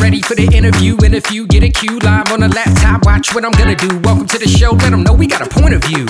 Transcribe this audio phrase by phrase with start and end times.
[0.00, 3.04] Ready for the interview, in a few, get a cue live on a laptop.
[3.04, 3.88] Watch what I'm gonna do.
[4.04, 6.06] Welcome to the show, let them know we got a point of view.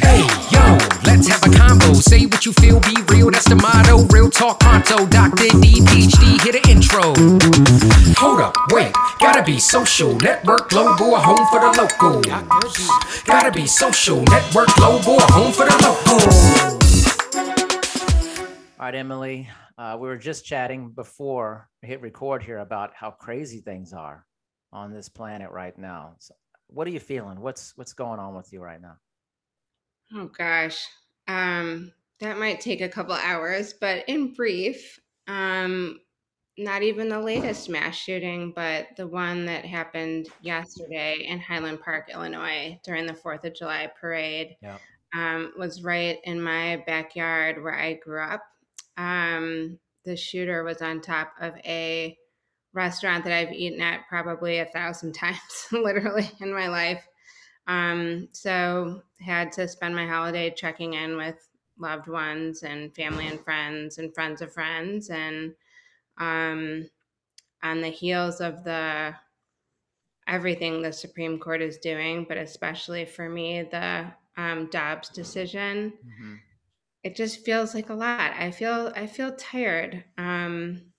[0.00, 0.20] Hey,
[0.50, 1.94] yo, let's have a combo.
[1.94, 4.04] Say what you feel, be real, that's the motto.
[4.12, 5.06] Real talk pronto.
[5.06, 5.48] Dr.
[5.60, 7.14] D, PhD, hit an intro.
[8.18, 10.16] Hold up, wait, gotta be social.
[10.16, 12.20] Network global, a home for the local.
[13.24, 14.22] Gotta be social.
[14.24, 16.20] Network global, a home for the local.
[18.78, 19.48] All right, Emily,
[19.80, 24.26] uh, we were just chatting before we hit record here about how crazy things are
[24.72, 26.14] on this planet right now.
[26.18, 26.34] So
[26.66, 27.40] what are you feeling?
[27.40, 28.98] What's what's going on with you right now?
[30.14, 30.86] Oh gosh.
[31.28, 36.00] Um, that might take a couple hours, but in brief, um,
[36.58, 42.10] not even the latest mass shooting, but the one that happened yesterday in Highland Park,
[42.12, 44.76] Illinois, during the Fourth of July parade, Yeah.
[45.14, 48.42] um, was right in my backyard where I grew up.
[49.00, 52.18] Um, the shooter was on top of a
[52.74, 55.38] restaurant that I've eaten at probably a thousand times,
[55.72, 57.06] literally, in my life.
[57.66, 61.48] Um, so had to spend my holiday checking in with
[61.78, 65.54] loved ones and family and friends and friends of friends and
[66.18, 66.90] um,
[67.62, 69.14] on the heels of the
[70.26, 74.06] everything the Supreme Court is doing, but especially for me, the
[74.36, 76.40] um, Dobbs decision, Mhm.
[77.02, 78.32] It just feels like a lot.
[78.32, 80.04] I feel I feel tired.
[80.18, 80.92] Um,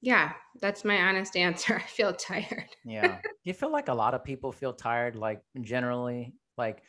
[0.00, 1.76] yeah, that's my honest answer.
[1.76, 2.68] I feel tired.
[2.84, 3.20] Yeah.
[3.42, 6.82] You feel like a lot of people feel tired, like generally, like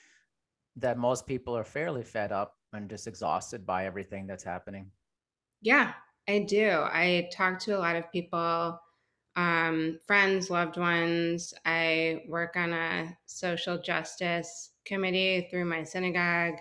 [0.77, 4.91] that most people are fairly fed up and just exhausted by everything that's happening?
[5.61, 5.93] Yeah,
[6.27, 6.69] I do.
[6.69, 8.79] I talk to a lot of people,
[9.35, 11.53] um, friends, loved ones.
[11.65, 16.55] I work on a social justice committee through my synagogue,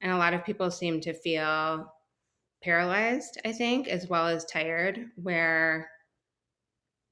[0.00, 1.92] and a lot of people seem to feel
[2.62, 5.90] paralyzed, I think, as well as tired, where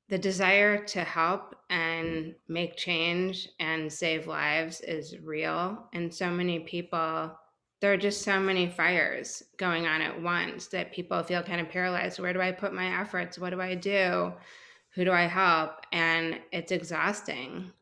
[0.09, 5.89] the desire to help and make change and save lives is real.
[5.93, 7.37] And so many people,
[7.81, 11.69] there are just so many fires going on at once that people feel kind of
[11.69, 12.21] paralyzed.
[12.21, 13.39] Where do I put my efforts?
[13.39, 14.33] What do I do?
[14.95, 15.73] Who do I help?
[15.93, 17.73] And it's exhausting.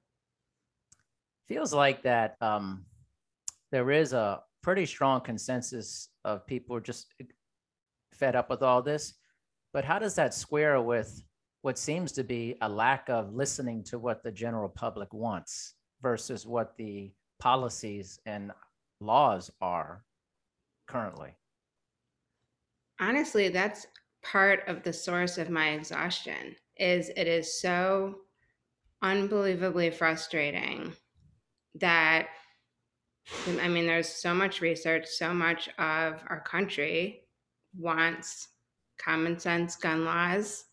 [1.46, 2.86] Feels like that um,
[3.70, 7.12] there is a pretty strong consensus of people just
[8.14, 9.12] fed up with all this.
[9.74, 11.22] But how does that square with
[11.60, 16.46] what seems to be a lack of listening to what the general public wants versus
[16.46, 18.52] what the policies and
[19.00, 20.02] laws are
[20.86, 21.36] currently?
[22.98, 23.86] Honestly, that's
[24.22, 28.14] part of the source of my exhaustion is it is so
[29.02, 30.94] unbelievably frustrating
[31.74, 32.28] that
[33.60, 37.24] I mean there's so much research, so much of our country
[37.78, 38.48] wants
[38.98, 40.64] common sense gun laws.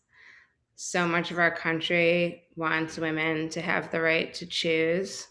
[0.74, 5.28] So much of our country wants women to have the right to choose.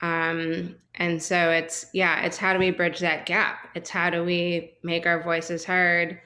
[0.00, 3.68] Um, and so it's, yeah, it's how do we bridge that gap?
[3.74, 6.20] It's how do we make our voices heard?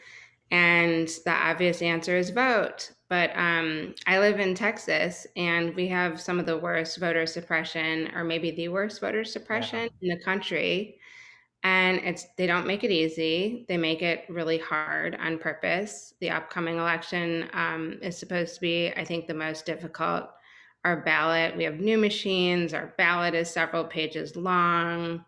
[0.51, 2.93] And the obvious answer is vote.
[3.09, 8.11] But um, I live in Texas and we have some of the worst voter suppression,
[8.15, 10.99] or maybe the worst voter suppression in the country.
[11.65, 13.65] And it's they don't make it easy.
[13.69, 16.15] They make it really hard on purpose.
[16.21, 20.29] The upcoming election um, is supposed to be i think the most difficult.
[20.85, 22.75] Our ballot we have new machines.
[22.75, 25.25] Our ballot is several pages long.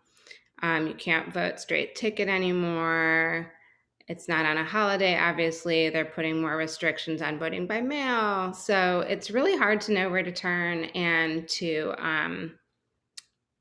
[0.61, 3.51] Um, you can't vote straight ticket anymore
[4.11, 9.01] it's not on a holiday obviously they're putting more restrictions on voting by mail so
[9.01, 12.51] it's really hard to know where to turn and to um,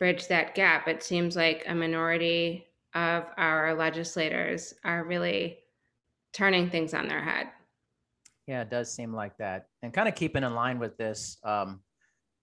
[0.00, 0.88] bridge that gap.
[0.88, 5.58] It seems like a minority of our legislators are really
[6.32, 7.48] turning things on their head.
[8.48, 9.66] Yeah, it does seem like that.
[9.82, 11.80] And kind of keeping in line with this, um,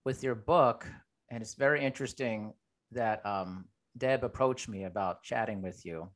[0.06, 0.88] with your book,
[1.32, 2.54] and it's very interesting
[2.92, 3.66] that um,
[3.98, 6.10] Deb approached me about chatting with you.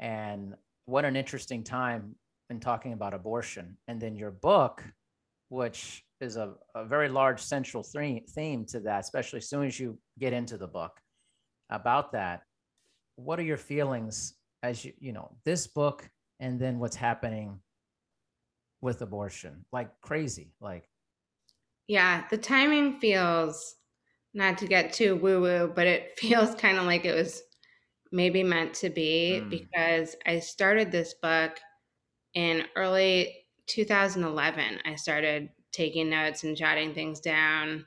[0.00, 0.54] And
[0.86, 2.16] what an interesting time
[2.50, 3.76] in talking about abortion.
[3.88, 4.84] And then your book,
[5.48, 9.98] which is a, a very large central theme, to that, especially as soon as you
[10.18, 11.00] get into the book
[11.70, 12.42] about that.
[13.16, 16.08] What are your feelings as you, you know, this book
[16.40, 17.60] and then what's happening
[18.80, 19.64] with abortion?
[19.72, 20.88] Like crazy, like
[21.86, 23.76] Yeah, the timing feels
[24.32, 27.42] not to get too woo woo, but it feels kind of like it was
[28.14, 29.50] maybe meant to be Mm.
[29.50, 31.58] because I started this book
[32.34, 34.80] in early 2011.
[34.84, 37.86] I started taking notes and jotting things down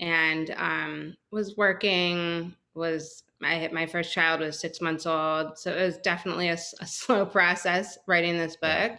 [0.00, 5.82] and um, was working was I my first child was six months old, so it
[5.84, 6.56] was definitely a
[6.86, 8.92] slow process writing this book.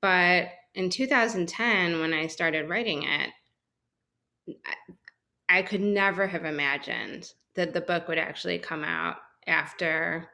[0.00, 3.30] But in 2010, when I started writing it,
[4.48, 4.74] I,
[5.58, 10.28] I could never have imagined that the book would actually come out after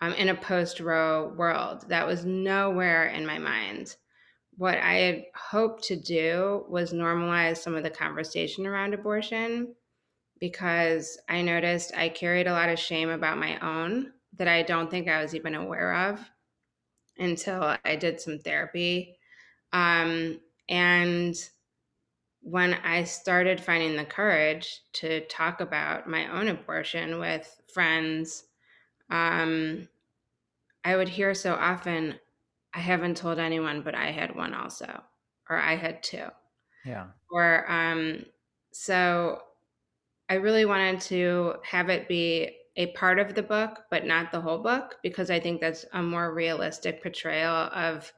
[0.00, 1.88] um, in a post Roe world.
[1.88, 3.96] That was nowhere in my mind.
[4.56, 9.74] What I had hoped to do was normalize some of the conversation around abortion
[10.40, 14.90] because I noticed I carried a lot of shame about my own that I don't
[14.90, 16.20] think I was even aware of
[17.18, 19.16] until I did some therapy.
[19.72, 21.34] Um, and
[22.40, 28.44] when I started finding the courage to talk about my own abortion with friends,
[29.10, 29.88] um,
[30.84, 32.18] I would hear so often,
[32.74, 35.02] I haven't told anyone, but I had one also,
[35.48, 36.26] or I had two.
[36.84, 37.06] Yeah.
[37.30, 38.24] Or, um,
[38.72, 39.42] so
[40.28, 44.40] I really wanted to have it be a part of the book, but not the
[44.40, 48.12] whole book, because I think that's a more realistic portrayal of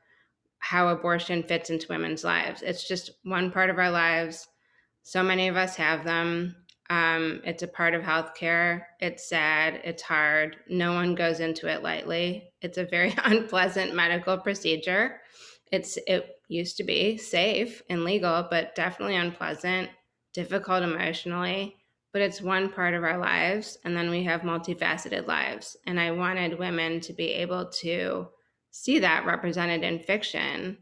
[0.58, 2.62] how abortion fits into women's lives.
[2.62, 4.49] It's just one part of our lives.
[5.05, 6.56] So many of us have them.
[6.90, 8.82] Um, it's a part of healthcare.
[9.00, 9.81] It's sad.
[9.85, 10.56] It's hard.
[10.69, 12.50] No one goes into it lightly.
[12.62, 15.20] It's a very unpleasant medical procedure.
[15.70, 19.90] It's it used to be safe and legal, but definitely unpleasant,
[20.32, 21.79] difficult emotionally
[22.12, 23.79] but it's one part of our lives.
[23.84, 25.76] And then we have multifaceted lives.
[25.87, 28.29] And I wanted women to be able to
[28.70, 30.79] see that represented in fiction,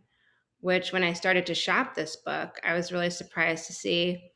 [0.60, 4.30] which when I started to shop this book, I was really surprised to see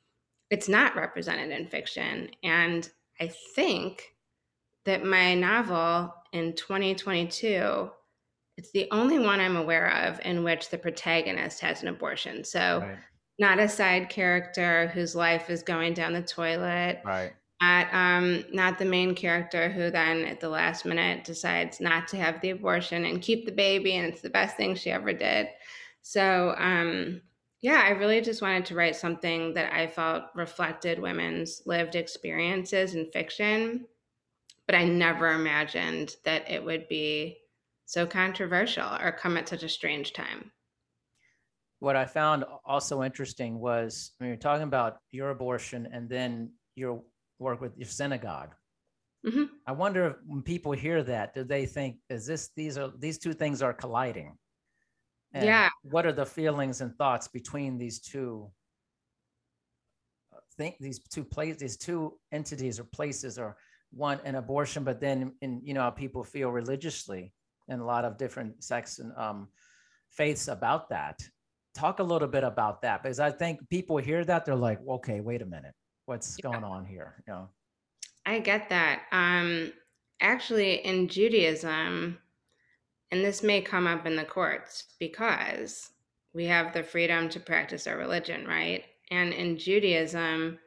[0.50, 2.30] it's not represented in fiction.
[2.42, 2.88] And
[3.20, 4.14] I think
[4.84, 7.90] that my novel in 2022
[8.56, 12.44] it's the only one I'm aware of in which the protagonist has an abortion.
[12.44, 12.98] So right
[13.40, 17.00] not a side character whose life is going down the toilet.
[17.04, 17.32] Right.
[17.62, 22.16] Not, um, not the main character who then at the last minute decides not to
[22.16, 25.48] have the abortion and keep the baby, and it's the best thing she ever did.
[26.02, 27.22] So, um,
[27.62, 32.94] yeah, I really just wanted to write something that I felt reflected women's lived experiences
[32.94, 33.86] in fiction,
[34.66, 37.38] but I never imagined that it would be
[37.86, 40.52] so controversial or come at such a strange time
[41.80, 47.02] what I found also interesting was when you're talking about your abortion and then your
[47.38, 48.54] work with your synagogue.
[49.26, 49.44] Mm-hmm.
[49.66, 53.18] I wonder if when people hear that, do they think is this these are these
[53.18, 54.36] two things are colliding?
[55.32, 55.68] And yeah.
[55.82, 58.50] What are the feelings and thoughts between these two?
[60.32, 63.56] Uh, think these two places, these two entities or places, or
[63.92, 67.32] one an abortion, but then in you know how people feel religiously
[67.68, 69.48] and a lot of different sects and um,
[70.10, 71.20] faiths about that
[71.74, 75.20] talk a little bit about that because I think people hear that they're like, okay,
[75.20, 75.74] wait a minute,
[76.06, 76.50] what's yeah.
[76.50, 77.22] going on here?
[77.26, 77.48] You know,
[78.26, 79.02] I get that.
[79.12, 79.72] Um,
[80.20, 82.18] actually, in Judaism,
[83.10, 85.90] and this may come up in the courts because
[86.32, 88.84] we have the freedom to practice our religion, right?
[89.10, 90.58] And in Judaism,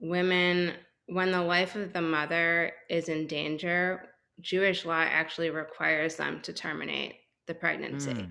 [0.00, 0.74] women,
[1.06, 4.02] when the life of the mother is in danger,
[4.40, 7.16] Jewish law actually requires them to terminate
[7.46, 8.12] the pregnancy.
[8.12, 8.30] Mm.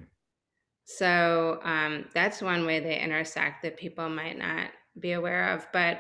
[0.86, 5.68] So um, that's one way they intersect that people might not be aware of.
[5.74, 6.00] But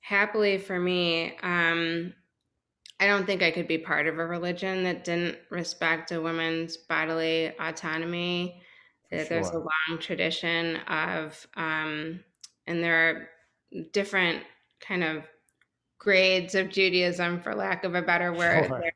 [0.00, 2.14] happily for me, um,
[3.02, 6.76] I don't think I could be part of a religion that didn't respect a woman's
[6.76, 8.62] bodily autonomy.
[9.10, 9.24] Sure.
[9.24, 12.20] There's a long tradition of, um,
[12.68, 14.44] and there are different
[14.78, 15.24] kind of
[15.98, 18.68] grades of Judaism, for lack of a better word.
[18.68, 18.92] Sure.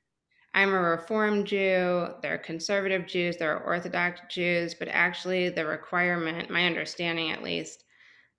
[0.55, 5.67] I'm a Reform Jew, there are conservative Jews, there are Orthodox Jews, but actually, the
[5.67, 7.83] requirement, my understanding at least,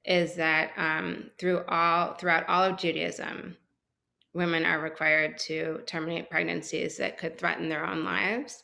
[0.06, 3.58] is that um, through all throughout all of Judaism,
[4.38, 8.64] women are required to terminate pregnancies that could threaten their own lives.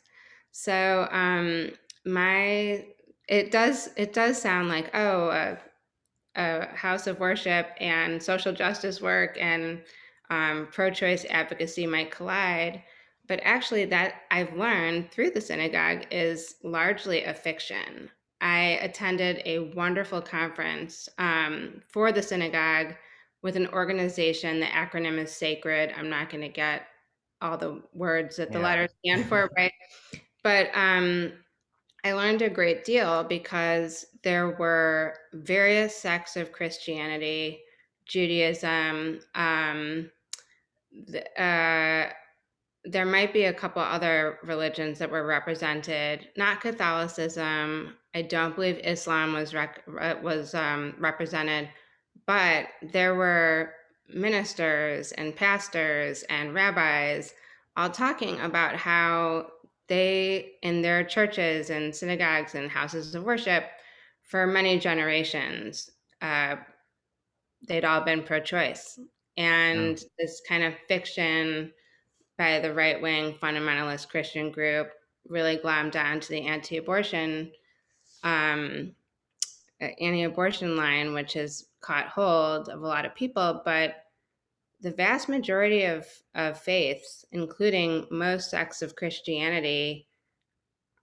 [0.52, 1.70] So um,
[2.06, 2.86] my
[3.28, 5.58] it does it does sound like oh a,
[6.36, 9.82] a house of worship and social justice work and
[10.30, 12.82] um, pro-choice advocacy might collide
[13.26, 18.10] but actually, that I've learned through the synagogue is largely a fiction.
[18.40, 22.94] I attended a wonderful conference um, for the synagogue
[23.44, 24.58] with an organization.
[24.58, 25.92] The acronym is Sacred.
[25.96, 26.86] I'm not going to get
[27.40, 28.64] all the words that the yeah.
[28.64, 29.72] letters stand for, right?
[30.42, 31.34] But um,
[32.04, 37.60] I learned a great deal because there were various sects of Christianity,
[38.06, 40.10] Judaism, um,
[41.06, 42.10] the, uh,
[42.84, 47.96] there might be a couple other religions that were represented, not Catholicism.
[48.14, 51.68] I don't believe Islam was rec- uh, was um, represented,
[52.26, 53.72] but there were
[54.08, 57.34] ministers and pastors and rabbis
[57.76, 59.46] all talking about how
[59.88, 63.64] they in their churches and synagogues and houses of worship
[64.22, 65.90] for many generations,
[66.22, 66.56] uh,
[67.68, 68.98] they'd all been pro choice.
[69.36, 70.06] And yeah.
[70.18, 71.72] this kind of fiction
[72.38, 74.90] by the right wing fundamentalist Christian group
[75.28, 77.52] really glommed onto the anti abortion.
[78.22, 78.92] Um,
[80.00, 83.94] anti-abortion line which has caught hold of a lot of people but
[84.80, 90.06] the vast majority of, of faiths including most sects of christianity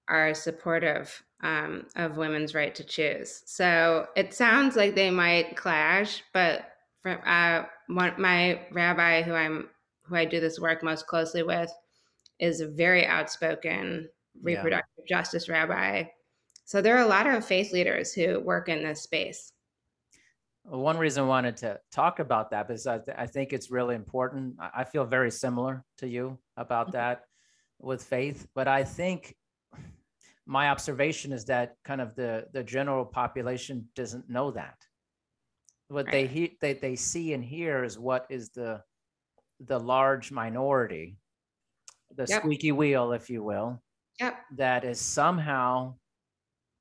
[0.07, 6.23] are supportive um, of women's right to choose so it sounds like they might clash
[6.33, 6.65] but
[7.01, 9.69] from uh, one, my rabbi who i'm
[10.03, 11.71] who i do this work most closely with
[12.39, 14.09] is a very outspoken
[14.43, 15.17] reproductive yeah.
[15.17, 16.03] justice rabbi
[16.71, 19.51] so there are a lot of faith leaders who work in this space.
[20.63, 23.93] One reason I wanted to talk about that is I, th- I think it's really
[23.93, 24.55] important.
[24.73, 26.95] I feel very similar to you about mm-hmm.
[26.95, 27.23] that
[27.81, 29.35] with faith, but I think
[30.45, 34.77] my observation is that kind of the the general population doesn't know that.
[35.89, 36.11] What right.
[36.13, 38.81] they hear, they they see and hear is what is the
[39.59, 41.17] the large minority,
[42.15, 42.39] the yep.
[42.39, 43.83] squeaky wheel, if you will,
[44.21, 44.37] yep.
[44.55, 45.95] that is somehow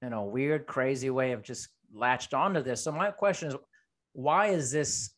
[0.02, 2.83] in a weird, crazy way of just latched onto this.
[2.83, 3.57] So my question is,
[4.12, 5.11] why is this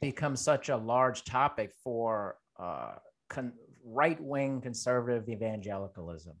[0.00, 2.94] become such a large topic for uh,
[3.28, 3.52] con-
[3.84, 6.34] right-wing conservative evangelicalism?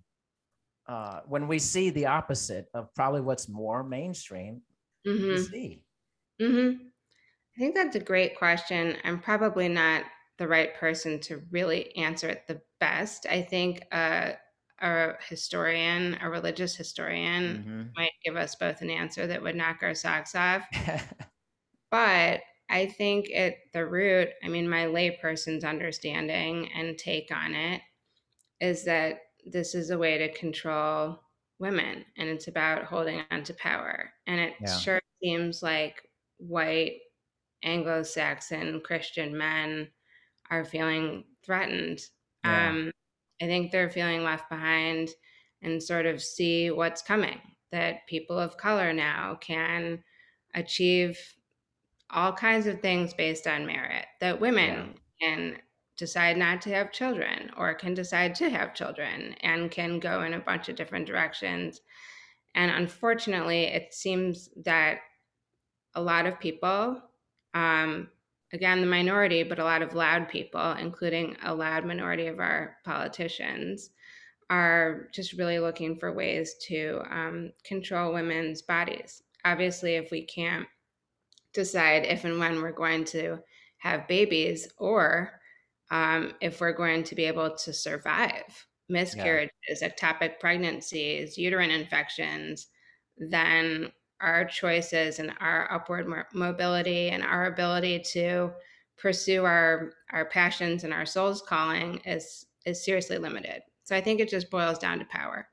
[0.88, 4.62] Uh, when we see the opposite of probably what's more mainstream,
[5.06, 5.42] mm-hmm.
[5.42, 5.82] see.
[6.40, 6.82] Mm-hmm.
[6.82, 8.96] I think that's a great question.
[9.04, 10.04] I'm probably not
[10.38, 13.26] the right person to really answer it the best.
[13.28, 14.32] I think uh,
[14.80, 17.82] a historian, a religious historian, mm-hmm.
[17.96, 20.62] might give us both an answer that would knock our socks off.
[21.90, 27.80] but I think at the root, I mean, my layperson's understanding and take on it
[28.60, 31.18] is that this is a way to control
[31.58, 34.12] women and it's about holding on to power.
[34.26, 34.78] And it yeah.
[34.78, 36.02] sure seems like
[36.38, 36.98] white
[37.62, 39.88] Anglo Saxon Christian men
[40.50, 42.00] are feeling threatened.
[42.44, 42.70] Yeah.
[42.70, 42.92] Um,
[43.40, 45.10] I think they're feeling left behind
[45.62, 47.40] and sort of see what's coming
[47.70, 50.02] that people of color now can
[50.54, 51.18] achieve
[52.10, 55.28] all kinds of things based on merit, that women yeah.
[55.28, 55.56] can
[55.98, 60.34] decide not to have children or can decide to have children and can go in
[60.34, 61.80] a bunch of different directions.
[62.54, 65.00] And unfortunately, it seems that
[65.94, 67.02] a lot of people
[67.52, 68.08] um,
[68.52, 72.76] again, the minority, but a lot of loud people, including a loud minority of our
[72.84, 73.90] politicians,
[74.50, 79.22] are just really looking for ways to um, control women's bodies.
[79.44, 80.66] Obviously, if we can't
[81.52, 83.38] decide if and when we're going to
[83.78, 85.40] have babies or
[85.90, 89.50] um, if we're going to be able to survive miscarriages,
[89.80, 89.88] yeah.
[89.88, 92.68] ectopic pregnancies, uterine infections,
[93.18, 98.50] then our choices and our upward mobility and our ability to
[98.96, 103.62] pursue our our passions and our soul's calling is is seriously limited.
[103.84, 105.48] So I think it just boils down to power.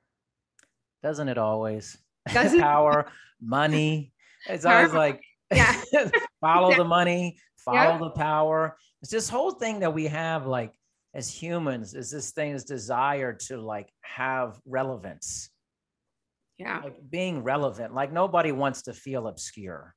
[1.04, 1.98] Doesn't it always?
[2.34, 3.08] Doesn't power,
[3.42, 4.12] money.
[4.48, 5.22] It's always like
[5.54, 5.82] yeah.
[6.42, 6.78] follow yeah.
[6.78, 8.78] the money, follow the power.
[9.02, 10.74] It's this whole thing that we have like
[11.14, 15.50] as humans is this thing is desire to like have relevance
[16.58, 16.82] yeah.
[16.84, 19.94] Like being relevant like nobody wants to feel obscure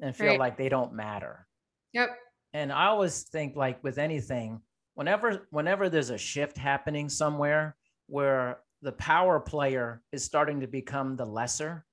[0.00, 0.38] and feel right.
[0.38, 1.46] like they don't matter.
[1.92, 2.10] Yep.
[2.52, 4.60] And i always think like with anything
[4.94, 7.76] whenever whenever there's a shift happening somewhere
[8.06, 11.84] where the power player is starting to become the lesser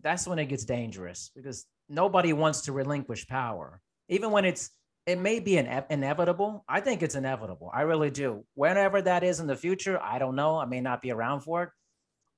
[0.00, 3.80] that's when it gets dangerous because nobody wants to relinquish power.
[4.08, 4.70] Even when it's
[5.04, 7.70] it may be an inevitable i think it's inevitable.
[7.74, 8.44] I really do.
[8.54, 10.56] Whenever that is in the future i don't know.
[10.58, 11.68] I may not be around for it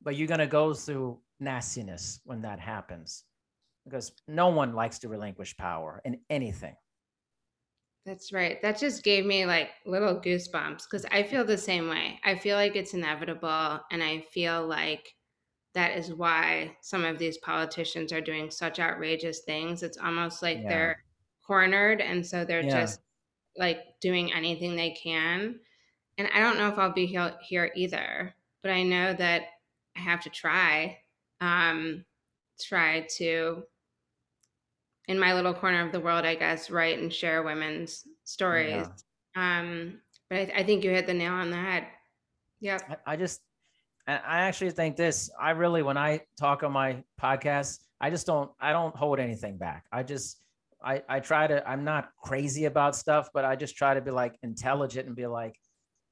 [0.04, 3.24] but you're going to go through nastiness when that happens
[3.84, 6.74] because no one likes to relinquish power in anything.
[8.06, 8.60] That's right.
[8.60, 12.20] That just gave me like little goosebumps because I feel the same way.
[12.22, 13.80] I feel like it's inevitable.
[13.90, 15.14] And I feel like
[15.74, 19.82] that is why some of these politicians are doing such outrageous things.
[19.82, 20.68] It's almost like yeah.
[20.68, 21.04] they're
[21.46, 22.02] cornered.
[22.02, 22.82] And so they're yeah.
[22.82, 23.00] just
[23.56, 25.58] like doing anything they can.
[26.18, 29.44] And I don't know if I'll be here either, but I know that
[29.96, 30.98] I have to try,
[31.40, 32.04] um,
[32.60, 33.62] try to,
[35.08, 38.86] in my little corner of the world, I guess, write and share women's stories.
[39.36, 39.60] Yeah.
[39.60, 41.86] Um, but I, I, think you hit the nail on the head.
[42.60, 42.78] Yeah.
[42.88, 43.40] I, I just,
[44.06, 45.30] I actually think this.
[45.40, 48.50] I really, when I talk on my podcast, I just don't.
[48.60, 49.86] I don't hold anything back.
[49.90, 50.42] I just,
[50.84, 51.66] I, I try to.
[51.66, 55.26] I'm not crazy about stuff, but I just try to be like intelligent and be
[55.26, 55.58] like,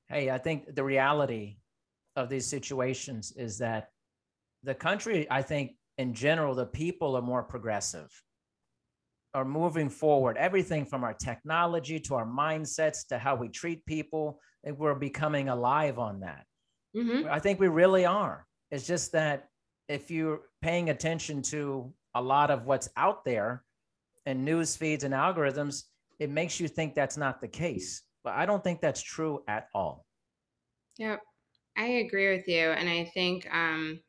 [0.08, 1.58] hey, I think the reality
[2.16, 3.88] of these situations is that
[4.62, 8.10] the country, I think, in general, the people are more progressive
[9.34, 10.36] are moving forward.
[10.36, 15.98] Everything from our technology to our mindsets to how we treat people, we're becoming alive
[15.98, 16.44] on that.
[16.96, 17.28] Mm-hmm.
[17.30, 18.46] I think we really are.
[18.70, 19.48] It's just that
[19.88, 23.64] if you're paying attention to a lot of what's out there
[24.26, 25.84] and news feeds and algorithms,
[26.18, 28.02] it makes you think that's not the case.
[28.22, 30.04] But I don't think that's true at all.
[30.98, 31.20] Yep.
[31.76, 32.70] I agree with you.
[32.70, 34.00] And I think um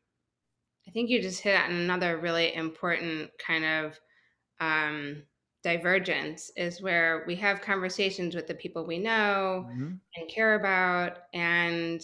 [0.87, 3.99] I think you just hit on another really important kind of
[4.59, 5.23] um
[5.63, 9.93] divergence is where we have conversations with the people we know mm-hmm.
[10.15, 12.01] and care about and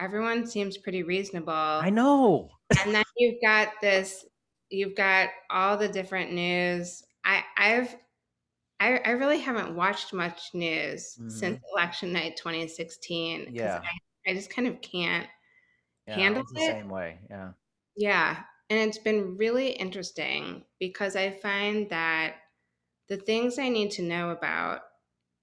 [0.00, 1.52] everyone seems pretty reasonable.
[1.52, 2.48] I know.
[2.84, 4.24] and then you've got this
[4.70, 7.02] you've got all the different news.
[7.24, 7.96] I I've
[8.78, 11.30] I, I really haven't watched much news mm-hmm.
[11.30, 13.48] since election night 2016.
[13.50, 13.80] Yeah.
[13.82, 13.88] I,
[14.26, 15.26] I, just kind of can't
[16.06, 16.54] yeah, handle it.
[16.54, 17.18] The same way.
[17.30, 17.50] Yeah.
[17.96, 18.36] Yeah.
[18.68, 22.34] And it's been really interesting because I find that
[23.08, 24.80] the things I need to know about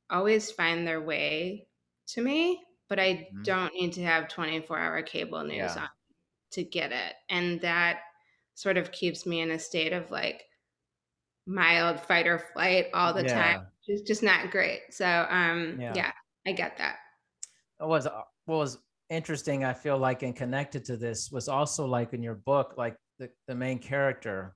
[0.10, 1.68] always find their way
[2.08, 3.44] to me, but I mm-hmm.
[3.44, 5.84] don't need to have 24 hour cable news yeah.
[5.84, 5.90] on
[6.52, 7.14] to get it.
[7.30, 8.00] And that
[8.56, 10.44] sort of keeps me in a state of like
[11.46, 13.34] mild fight or flight all the yeah.
[13.34, 13.68] time.
[13.88, 14.82] It's just not great.
[14.92, 15.94] So um yeah.
[15.96, 16.12] yeah,
[16.46, 16.98] I get that.
[17.78, 18.78] What was uh, what was
[19.10, 22.96] interesting, I feel like and connected to this was also like in your book, like
[23.20, 24.56] the, the main character.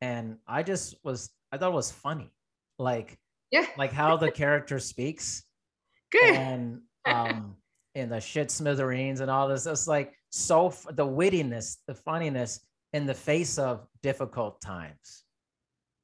[0.00, 2.30] And I just was I thought it was funny.
[2.78, 3.18] Like
[3.50, 5.44] yeah, like how the character speaks.
[6.12, 6.34] Good.
[6.34, 7.56] And um
[7.94, 9.66] in the shit smithereens and all this.
[9.66, 12.60] It's like so the wittiness, the funniness
[12.92, 15.24] in the face of difficult times,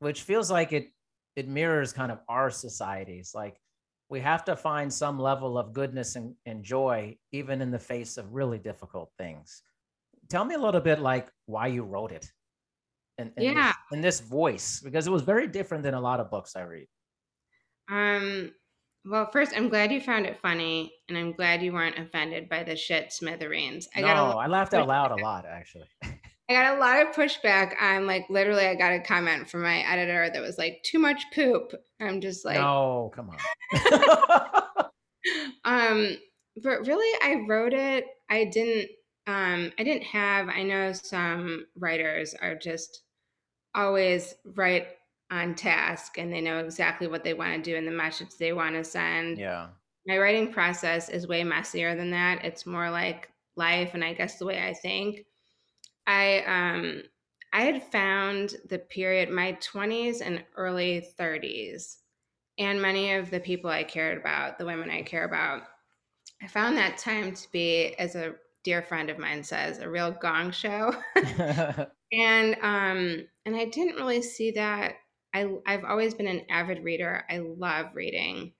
[0.00, 0.88] which feels like it
[1.36, 3.32] it mirrors kind of our societies.
[3.34, 3.56] Like
[4.08, 8.16] we have to find some level of goodness and, and joy even in the face
[8.16, 9.62] of really difficult things.
[10.28, 12.30] Tell me a little bit like why you wrote it
[13.18, 13.68] in yeah.
[13.68, 16.62] this, in this voice because it was very different than a lot of books I
[16.62, 16.88] read.
[17.88, 18.52] Um
[19.08, 22.64] well, first, I'm glad you found it funny, and I'm glad you weren't offended by
[22.64, 23.88] the shit smithereens.
[23.94, 25.86] I no, got a I laughed out loud a lot, actually.
[26.48, 28.66] I got a lot of pushback on like literally.
[28.66, 32.44] I got a comment from my editor that was like, "Too much poop." I'm just
[32.44, 33.38] like, "No, come on."
[35.64, 36.16] um,
[36.62, 38.06] but really, I wrote it.
[38.30, 38.90] I didn't.
[39.26, 40.48] Um, I didn't have.
[40.48, 43.02] I know some writers are just
[43.74, 44.86] always right
[45.30, 48.52] on task and they know exactly what they want to do and the message they
[48.52, 49.38] want to send.
[49.38, 49.68] Yeah.
[50.06, 52.44] My writing process is way messier than that.
[52.44, 55.26] It's more like life and I guess the way I think.
[56.06, 57.02] I um
[57.52, 61.98] I had found the period my 20s and early 30s
[62.58, 65.62] and many of the people I cared about, the women I care about,
[66.42, 70.12] I found that time to be as a dear friend of mine says, a real
[70.12, 70.94] gong show.
[72.12, 74.94] and um and I didn't really see that.
[75.34, 77.24] I I've always been an avid reader.
[77.30, 78.54] I love reading.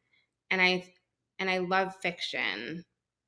[0.50, 0.92] And I
[1.38, 2.85] and I love fiction.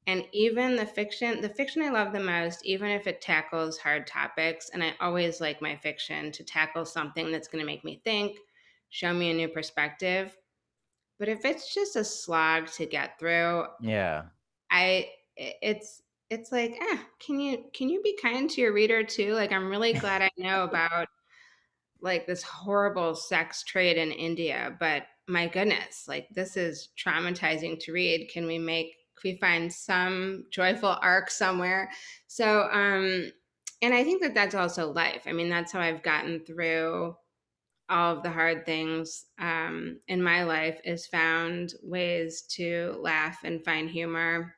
[0.09, 4.07] And even the fiction, the fiction I love the most, even if it tackles hard
[4.07, 8.01] topics, and I always like my fiction to tackle something that's going to make me
[8.03, 8.39] think,
[8.89, 10.35] show me a new perspective.
[11.19, 14.23] But if it's just a slog to get through, yeah,
[14.71, 19.35] I it's it's like, eh, can you can you be kind to your reader too?
[19.35, 21.09] Like, I'm really glad I know about
[22.01, 27.93] like this horrible sex trade in India, but my goodness, like this is traumatizing to
[27.93, 28.31] read.
[28.33, 31.91] Can we make we find some joyful arc somewhere?
[32.27, 33.31] So, um,
[33.81, 35.23] and I think that that's also life.
[35.27, 37.15] I mean, that's how I've gotten through
[37.89, 43.65] all of the hard things um, in my life is found ways to laugh and
[43.65, 44.55] find humor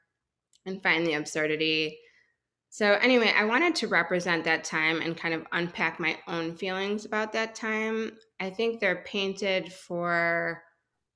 [0.66, 1.99] and find the absurdity.
[2.70, 7.05] So, anyway, I wanted to represent that time and kind of unpack my own feelings
[7.05, 8.12] about that time.
[8.38, 10.62] I think they're painted for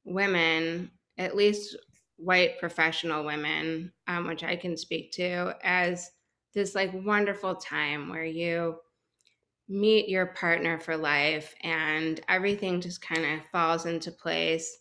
[0.04, 1.76] women, at least
[2.24, 6.10] white professional women, um, which I can speak to, as
[6.54, 8.76] this like wonderful time where you
[9.68, 14.78] meet your partner for life and everything just kind of falls into place.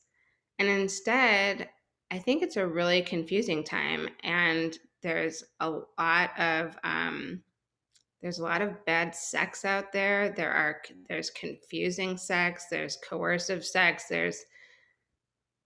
[0.60, 1.70] And instead,
[2.12, 7.42] I think it's a really confusing time, and there's a lot of um,
[8.22, 10.30] there's a lot of bad sex out there.
[10.30, 12.68] There are there's confusing sex.
[12.70, 14.06] There's coercive sex.
[14.08, 14.46] There's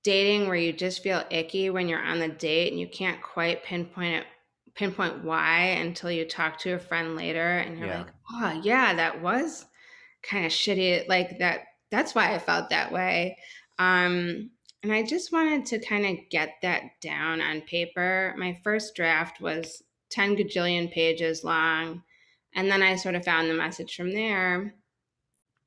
[0.07, 3.61] dating where you just feel icky when you're on the date and you can't quite
[3.65, 4.25] pinpoint it
[4.73, 7.97] pinpoint why until you talk to a friend later and you're yeah.
[7.97, 9.65] like, oh yeah, that was
[10.23, 11.09] kind of shitty.
[11.09, 13.37] Like that that's why I felt that way.
[13.79, 18.33] Um, and I just wanted to kind of get that down on paper.
[18.37, 22.01] My first draft was 10 gajillion pages long.
[22.55, 24.73] And then I sort of found the message from there.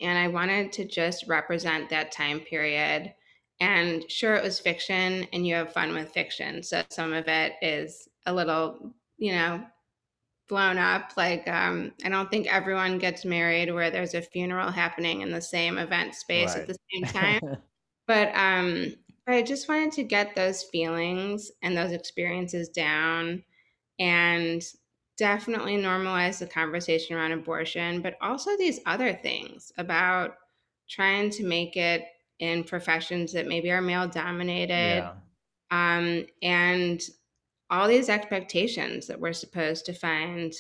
[0.01, 3.13] And I wanted to just represent that time period.
[3.61, 6.63] And sure, it was fiction, and you have fun with fiction.
[6.63, 9.67] So some of it is a little, you know,
[10.49, 11.13] blown up.
[11.17, 15.41] Like, um, I don't think everyone gets married where there's a funeral happening in the
[15.41, 16.57] same event space Right.
[16.57, 17.41] at the same time.
[18.07, 18.95] but um,
[19.27, 23.45] I just wanted to get those feelings and those experiences down
[23.99, 24.63] and
[25.17, 30.37] definitely normalize the conversation around abortion, but also these other things about
[30.89, 32.05] trying to make it
[32.41, 35.13] in professions that maybe are male dominated yeah.
[35.71, 37.03] um, and
[37.71, 40.53] all these expectations that we're supposed to find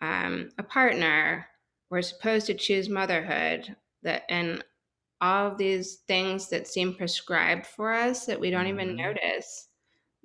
[0.00, 1.46] um, a partner,
[1.90, 4.64] we're supposed to choose motherhood, that and
[5.20, 8.96] all of these things that seem prescribed for us that we don't even Mhm.
[8.96, 9.68] notice.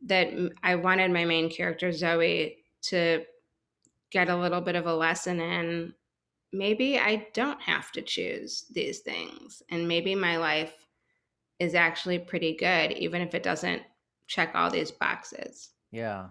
[0.04, 0.30] That
[0.64, 3.26] I wanted my main character Zoe to
[4.12, 5.94] get a little bit of a lesson in.
[6.58, 10.74] Maybe I don't have to choose these things, and maybe my life
[11.60, 13.82] is actually pretty good, even if it doesn't
[14.28, 15.70] check all these boxes.
[15.92, 16.28] Yeah.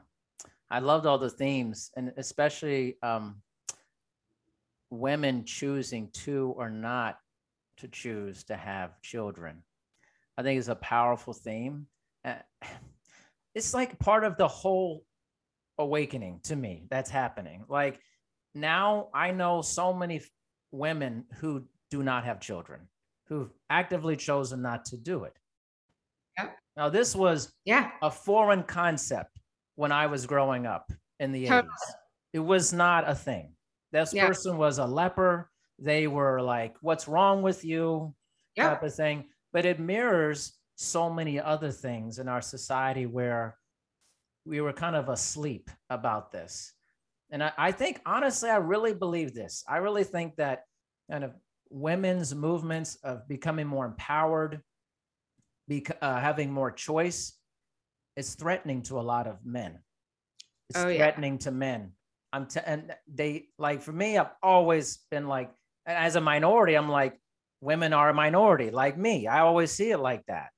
[0.70, 3.42] I loved all the themes and especially um,
[4.90, 7.18] women choosing to or not
[7.78, 9.62] to choose to have children.
[10.37, 11.87] I think it's a powerful theme.
[12.24, 12.34] Uh,
[13.54, 15.04] It's like part of the whole
[15.78, 17.64] awakening to me that's happening.
[17.68, 18.00] Like
[18.55, 20.23] now I know so many
[20.73, 22.88] women who do not have children,
[23.29, 25.37] who've actively chosen not to do it.
[26.38, 26.57] Yep.
[26.77, 29.38] Now, this was Yeah, a foreign concept
[29.77, 30.90] when I was growing up
[31.21, 31.69] in the Totally.
[31.69, 31.95] 80s.
[32.33, 33.55] It was not a thing.
[33.93, 34.27] This Yeah.
[34.27, 35.51] person was a leper.
[35.79, 38.14] They were like, What's wrong with you?
[38.57, 39.29] yeah, type of thing.
[39.53, 43.59] But it mirrors so many other things in our society where
[44.45, 46.73] we were kind of asleep about this.
[47.30, 49.64] And I, I think, honestly, I really believe this.
[49.68, 50.64] I really think that
[51.10, 51.32] kind of
[51.70, 54.60] women's movements of becoming more empowered,
[55.68, 57.37] bec- uh, having more choice,
[58.16, 59.78] is threatening to a lot of men.
[60.70, 60.98] It's Oh, yeah.
[60.98, 61.92] threatening to men.
[62.32, 65.50] I'm t- and they like for me, I've always been like,
[65.87, 67.20] as a minority, I'm like,
[67.60, 69.26] women are a minority, like me.
[69.26, 70.50] I always see it like that.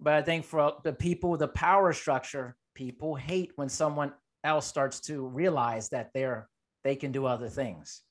[0.00, 4.12] But I think for the people, the power structure, people hate when someone
[4.44, 6.48] else starts to realize that they're
[6.84, 8.02] they can do other things.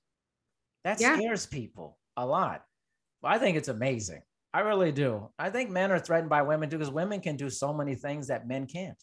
[0.84, 1.16] That Yeah.
[1.18, 2.64] scares people a lot.
[3.22, 4.22] Well, I think it's amazing.
[4.54, 5.30] I really do.
[5.38, 8.28] I think men are threatened by women too, because women can do so many things
[8.28, 8.98] that men can't.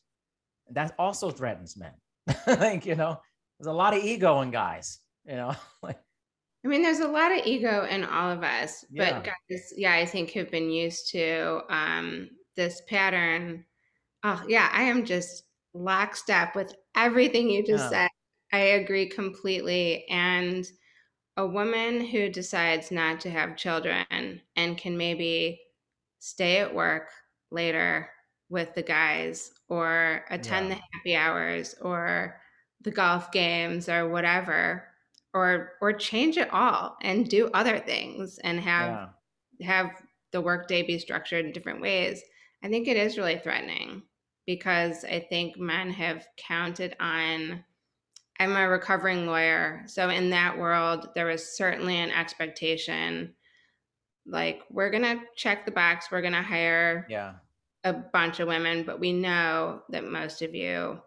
[0.70, 1.92] That also threatens men.
[2.28, 3.20] I think, you know,
[3.58, 5.98] there's a lot of ego in guys, you know, like
[6.64, 9.20] I mean, there's a lot of ego in all of us, Yeah.
[9.20, 13.64] but guys, yeah, I think have been used to um, this pattern.
[14.24, 17.90] Oh, yeah, I am just lockstep with everything you just Yeah.
[17.90, 18.10] said.
[18.52, 20.06] I agree completely.
[20.08, 20.70] And
[21.36, 25.60] a woman who decides not to have children and can maybe
[26.18, 27.10] stay at work
[27.50, 28.10] later
[28.48, 30.72] with the guys or attend Yeah.
[30.72, 32.40] the happy hours or
[32.82, 34.88] the golf games or whatever
[35.34, 39.12] or or change it all and do other things and have yeah.
[39.62, 39.90] have
[40.32, 42.22] the workday be structured in different ways
[42.62, 44.02] i think it is really threatening
[44.48, 47.62] because i think men have counted on
[48.40, 53.34] i'm a recovering lawyer so in that world there was certainly an expectation
[54.24, 57.34] like we're going to check the box we're going to hire Yeah.
[57.84, 61.00] a bunch of women, but we know that most of you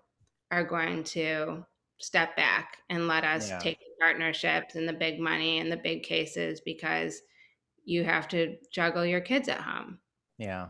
[0.49, 1.65] are going to
[1.99, 3.59] step back and let us Yeah.
[3.59, 7.21] take the partnerships and the big money and the big cases because
[7.85, 9.99] you have to juggle your kids at home.
[10.39, 10.69] Yeah.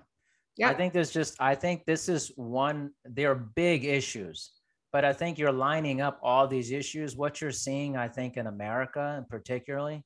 [0.62, 0.70] Yeah.
[0.70, 4.52] I think there's just, I think this is one, they're big issues,
[4.94, 7.16] but I think you're lining up all these issues.
[7.16, 10.04] What you're seeing, I think, in America and particularly,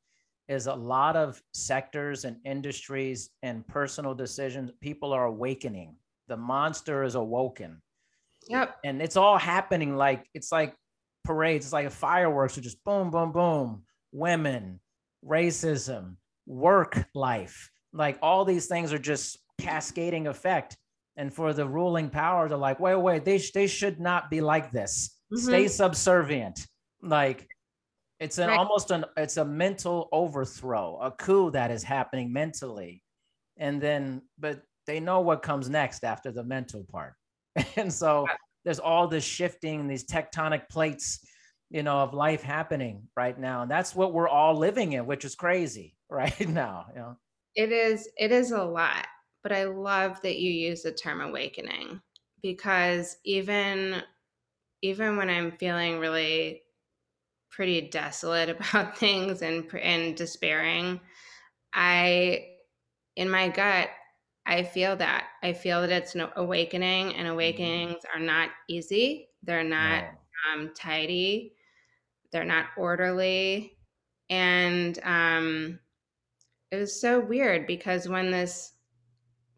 [0.48, 4.72] is a lot of sectors and industries and personal decisions.
[4.80, 5.98] People are awakening.
[6.30, 7.82] The monster is awoken.
[8.48, 8.78] Yep.
[8.86, 10.76] and it's all happening like it's like
[11.24, 14.80] parades it's like fireworks are just boom boom boom women
[15.26, 20.78] racism work life like all these things are just cascading effect.
[21.18, 24.42] And for the ruling power they're like wait wait they, sh- they should not be
[24.42, 25.18] like this.
[25.34, 25.46] Mm-hmm.
[25.46, 26.68] Stay subservient.
[27.02, 27.48] Like
[28.20, 28.58] it's an Right.
[28.60, 33.02] almost an it's a mental overthrow a coup that is happening mentally.
[33.58, 37.14] And then but they know what comes next after the mental part.
[37.78, 38.28] And so
[38.66, 41.20] there's all this shifting these tectonic plates
[41.70, 43.62] you know of life happening right now.
[43.62, 47.16] And that's what we're all living in which is crazy right now you know?
[47.56, 49.08] It is it is a lot,
[49.46, 52.02] but I love that you use the term awakening
[52.42, 54.02] because even
[54.82, 56.64] even when I'm feeling really
[57.52, 61.02] pretty desolate about things and and despairing,
[61.74, 62.58] I
[63.16, 63.90] in my gut
[64.48, 65.30] I feel that.
[65.44, 67.86] I feel that it's an awakening, and Mhm.
[67.86, 69.30] awakenings are not easy.
[69.44, 70.20] They're not No.
[70.54, 71.56] um, tidy.
[72.32, 73.80] They're not orderly.
[74.30, 75.80] And um,
[76.72, 78.75] it was so weird because when this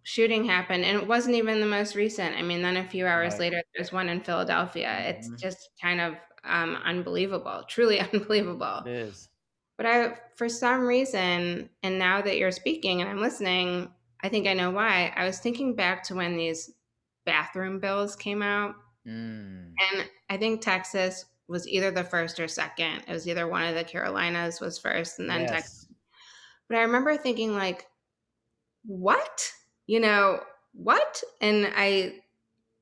[0.07, 2.35] shooting happened, and it wasn't even the most recent.
[2.37, 3.39] I mean, then a few hours Right.
[3.39, 5.01] later, there's one in Philadelphia.
[5.09, 5.41] It's Mhm.
[5.41, 6.15] just kind of
[6.45, 8.85] um, unbelievable, truly unbelievable.
[8.85, 9.29] It is.
[9.77, 14.47] But I, for some reason, and now that you're speaking and I'm listening, I think
[14.47, 15.13] I know why.
[15.15, 16.71] I was thinking back to when these
[17.25, 19.87] bathroom bills came out, Mm.
[19.93, 23.03] and I think Texas was either the first or second.
[23.07, 25.87] It was either one of the Carolinas was first, and then Texas.
[26.69, 27.87] But I remember thinking, like,
[28.85, 29.53] what?
[29.88, 30.41] You know,
[30.73, 31.23] what?
[31.41, 32.15] And I,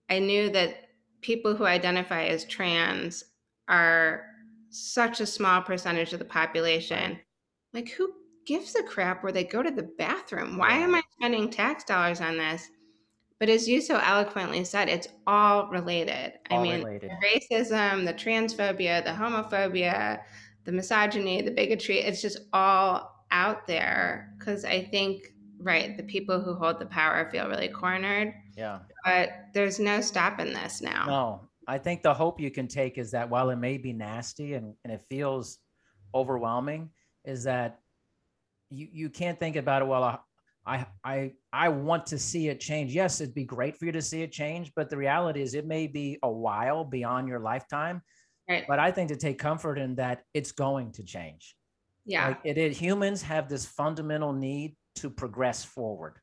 [0.10, 0.90] I knew that
[1.22, 3.24] people who identify as trans
[3.68, 4.26] are
[4.70, 7.20] such a small percentage of the population.
[7.74, 8.12] Like, who
[8.46, 10.58] gives a crap where they go to the bathroom?
[10.58, 12.70] Why am I spending tax dollars on this?
[13.40, 16.34] But as you so eloquently said, it's all related.
[16.50, 17.12] I mean, related.
[17.12, 20.22] the racism, the transphobia, the homophobia,
[20.64, 24.34] the misogyny, the bigotry, it's just all out there.
[24.38, 28.80] Because I think, right, the people who hold the power feel really cornered, Yeah.
[29.04, 31.06] but there's no stopping this now.
[31.06, 34.54] No, I think the hope you can take is that while it may be nasty
[34.54, 35.60] and, and it feels
[36.14, 36.90] overwhelming,
[37.24, 37.80] is that
[38.70, 40.22] you, you can't think about it, well,
[40.66, 42.94] I, I, I want to see it change.
[42.94, 45.66] Yes, it'd be great for you to see it change, but the reality is it
[45.66, 48.02] may be a while beyond your lifetime.
[48.50, 48.66] Right.
[48.68, 51.56] But I think to take comfort in that it's going to change.
[52.06, 52.30] Yeah.
[52.30, 56.20] Like it is humans have this fundamental need to progress forward.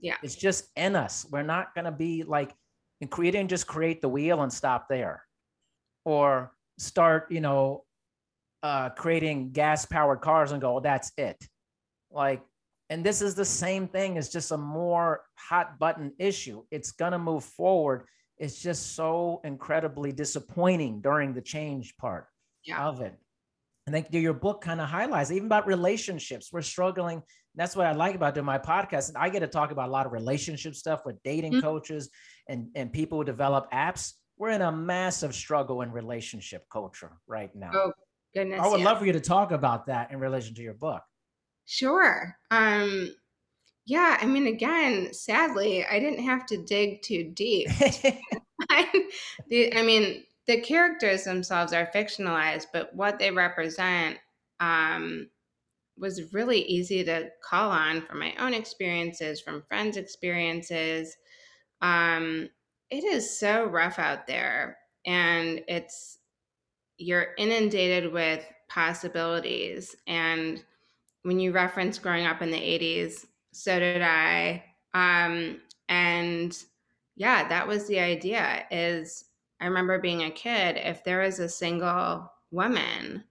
[0.00, 0.16] Yeah.
[0.22, 1.26] It's just in us.
[1.30, 2.54] We're not going to be like
[3.00, 5.24] in creating, just create the wheel and stop there
[6.04, 7.84] or start, you know,
[8.62, 11.42] uh, creating gas powered cars and go, "Oh, that's it.
[12.10, 12.42] Like,
[12.90, 14.16] and this is the same thing.
[14.16, 16.64] It's just a more hot button issue.
[16.70, 18.06] It's going to move forward.
[18.38, 22.26] It's just so incredibly disappointing during the change part
[22.64, 22.86] Yeah.
[22.86, 23.14] of it.
[23.86, 26.50] And then your book kind of highlights even about relationships.
[26.52, 27.22] We're struggling.
[27.54, 29.08] That's what I like about doing my podcast.
[29.08, 31.62] And I get to talk about a lot of relationship stuff with dating Mhm.
[31.62, 32.10] coaches
[32.48, 34.14] and, and people who develop apps.
[34.36, 37.70] We're in a massive struggle in relationship culture right now.
[37.72, 37.92] Oh,
[38.34, 38.60] goodness.
[38.60, 38.86] I would yeah.
[38.86, 41.02] love for you to talk about that in relation to your book.
[41.66, 42.36] Sure.
[42.50, 43.14] Um,
[43.86, 47.68] yeah, I mean, again, sadly, I didn't have to dig too deep.
[49.48, 54.18] the, I mean, the characters themselves are fictionalized, but what they represent
[54.60, 55.28] um,
[55.98, 61.16] was really easy to call on from my own experiences, from friends' experiences.
[61.80, 62.48] Um,
[62.90, 66.18] it is so rough out there, and it's
[66.98, 69.94] you're inundated with possibilities.
[70.06, 70.62] And
[71.22, 74.64] when you reference growing up in the 80s, so did I.
[74.94, 76.56] Um, and
[77.16, 79.24] yeah, that was the idea is
[79.60, 83.24] I remember being a kid, if there was a single woman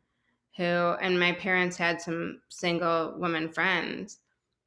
[0.55, 4.19] who and my parents had some single woman friends,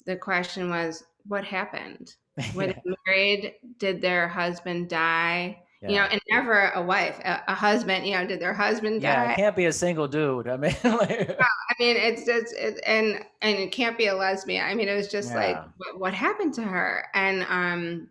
[0.04, 2.14] the question was, what happened?
[2.54, 3.54] Were they married?
[3.78, 5.62] Did their husband die?
[5.88, 9.24] You know, and never a wife, a, a husband, you know, did their husband yeah,
[9.26, 9.32] die?
[9.32, 10.48] it can't be a single dude.
[10.48, 14.66] I mean, like, I mean, it's just it, and and it can't be a lesbian.
[14.66, 18.08] I mean, it was just like what, what happened to her, and um,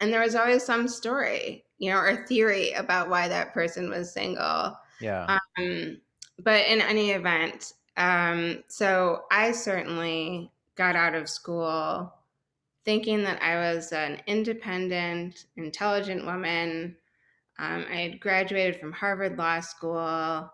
[0.00, 4.12] and there was always some story, you know, or theory about why that person was
[4.12, 4.76] single.
[5.00, 5.96] yeah, Um,
[6.44, 12.12] but in any event, um, so I certainly got out of school
[12.84, 16.96] thinking that I was an independent, intelligent woman.
[17.58, 20.50] Um, I had graduated from Harvard Law School,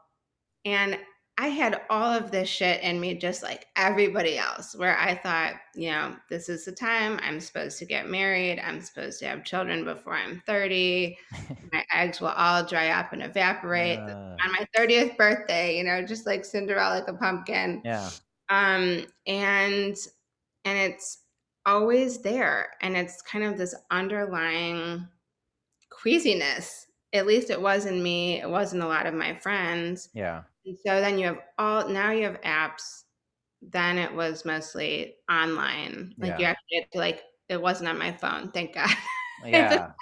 [0.65, 0.99] and
[1.39, 5.55] I had all of this shit in me, just like everybody else, where I thought,
[5.75, 8.59] you know, this is the time I'm supposed to get married.
[8.59, 11.19] I'm supposed to have children before I'm 30.
[11.75, 16.01] My eggs will all dry up and evaporate Uh, on my 30th birthday, you know,
[16.03, 17.83] just like Cinderella like a pumpkin.
[17.85, 18.09] yeah,
[18.49, 19.95] Um, and
[20.65, 21.19] and it's
[21.67, 22.71] always there.
[22.81, 25.07] And it's kind of this underlying
[25.91, 26.87] queasiness.
[27.13, 28.41] At least it was in me.
[28.41, 30.09] It wasn't a lot of my friends.
[30.15, 33.05] yeah, And so then you have all now you have apps.
[33.63, 36.15] Then it was mostly online.
[36.19, 38.91] Like you actually had to like it wasn't on my phone, thank God.
[39.45, 39.93] yeah,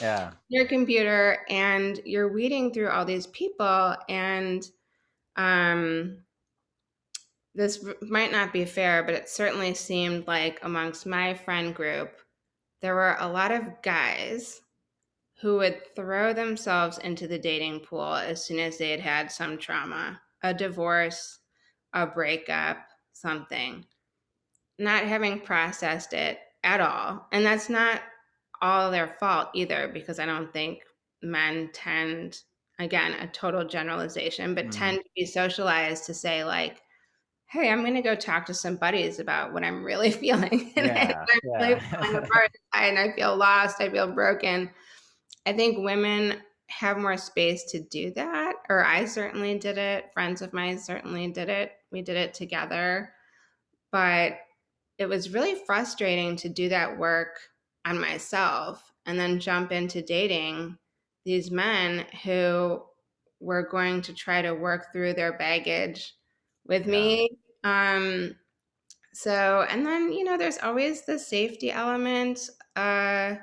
[0.00, 4.70] yeah, your computer and you're weeding through all these people and
[5.36, 6.18] um
[7.54, 12.20] this might not be fair but it certainly seemed like amongst my friend group
[12.80, 14.61] there were a lot of guys
[15.42, 19.58] who would throw themselves into the dating pool as soon as they had had some
[19.58, 21.38] trauma a divorce,
[21.92, 22.78] a breakup,
[23.12, 23.84] something,
[24.78, 27.28] not having processed it at all.
[27.30, 28.00] And that's not
[28.60, 30.80] all their fault either, because I don't think
[31.22, 32.38] men tend,
[32.80, 34.70] again, a total generalization, but mm.
[34.72, 36.80] tend to be socialized to say, like,
[37.46, 40.72] hey, I'm going to go talk to some buddies about what I'm really feeling.
[40.76, 41.68] and yeah, I'm yeah.
[41.68, 43.80] really falling apart and I feel lost.
[43.80, 44.70] I feel broken.
[45.46, 50.10] I think women have more space to do that, or I certainly did it.
[50.14, 51.72] Friends of mine certainly did it.
[51.90, 53.12] We did it together.
[53.90, 54.38] But
[54.98, 57.38] it was really frustrating to do that work
[57.84, 60.78] on myself and then jump into dating
[61.24, 62.82] these men who
[63.40, 66.14] were going to try to work through their baggage
[66.66, 66.92] with yeah.
[66.92, 67.30] me.
[67.64, 68.36] Um,
[69.12, 72.48] so, and then, you know, there's always the safety element.
[72.76, 73.34] Uh,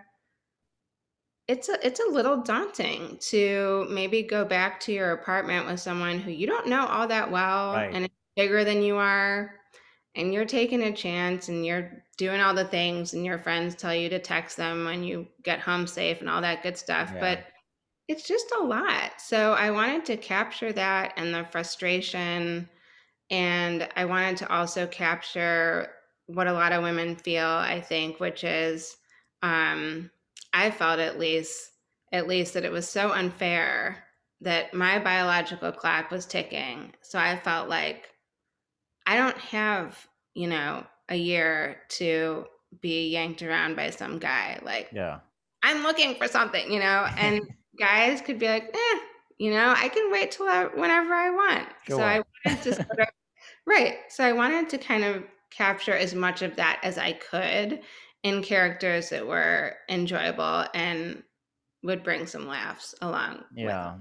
[1.50, 6.20] it's a it's a little daunting to maybe go back to your apartment with someone
[6.20, 7.90] who you don't know all that well right.
[7.92, 9.56] and it's bigger than you are
[10.14, 13.96] and you're taking a chance and you're doing all the things and your friends tell
[13.96, 17.20] you to text them when you get home safe and all that good stuff yeah.
[17.20, 17.40] but
[18.08, 22.70] it's just a lot so i wanted to capture that and the frustration
[23.32, 25.88] and i wanted to also capture
[26.28, 28.98] what a lot of women feel i think which is
[29.42, 30.12] um,
[30.54, 31.72] I felt at least
[32.12, 34.04] at least that it was so unfair
[34.42, 36.94] that my biological clock was ticking.
[37.02, 38.10] So I felt like
[39.06, 42.46] I don't have, you know, a year to
[42.82, 44.60] be yanked around by some guy.
[44.64, 45.20] Like, yeah,
[45.64, 47.42] I'm looking for something, you know, and
[47.78, 49.00] guys could be like, eh,
[49.38, 51.68] you know, I can wait till I, whenever I want.
[51.88, 51.98] Sure.
[51.98, 53.08] So I wanted to sort of,
[53.66, 53.98] right.
[54.10, 57.82] So I wanted to kind of capture as much of that as I could
[58.24, 61.24] in characters that were enjoyable and
[61.84, 63.44] would bring some laughs along.
[63.54, 63.96] Yeah,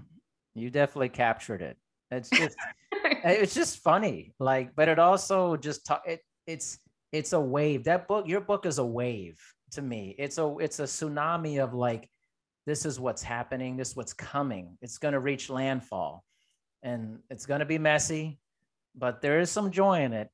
[0.54, 1.76] you definitely captured it.
[2.10, 2.56] It's just
[2.92, 6.78] it's just funny, like, but it also just ta- it it's
[7.12, 7.84] it's a wave.
[7.84, 9.38] That book, your book is a wave
[9.72, 10.14] to me.
[10.18, 12.08] It's a it's a tsunami of like
[12.66, 14.76] this is what's happening, this is what's coming.
[14.82, 16.24] It's going to reach landfall,
[16.82, 18.40] and it's going to be messy,
[18.94, 20.28] but there is some joy in it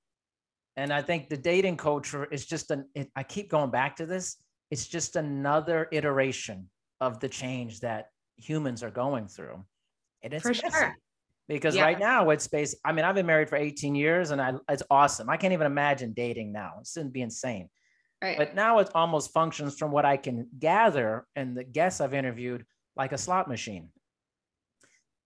[0.76, 4.06] and I think the dating culture is just an, it, I keep going back to
[4.06, 4.36] this.
[4.70, 6.68] It's just another iteration
[7.00, 9.64] of the change that humans are going through.
[10.22, 10.96] And it's for sure.
[11.46, 11.84] Because yeah.
[11.84, 12.74] right now it's space.
[12.84, 15.28] I mean, I've been married for 18 years and I, it's awesome.
[15.28, 16.76] I can't even imagine dating now.
[16.80, 17.68] It's going to be insane.
[18.22, 18.38] Right.
[18.38, 22.64] But now it almost functions from what I can gather and the guests I've interviewed
[22.96, 23.90] like a slot machine.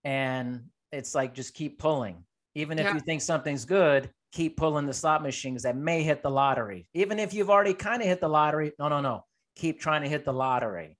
[0.03, 2.23] And it's like just keep pulling.
[2.55, 2.93] Even if yeah.
[2.93, 6.87] you think something's good, keep pulling the slot machines that may hit the lottery.
[6.93, 9.25] Even if you've already kind of hit the lottery, no, no, no.
[9.55, 10.97] Keep trying to hit the lottery.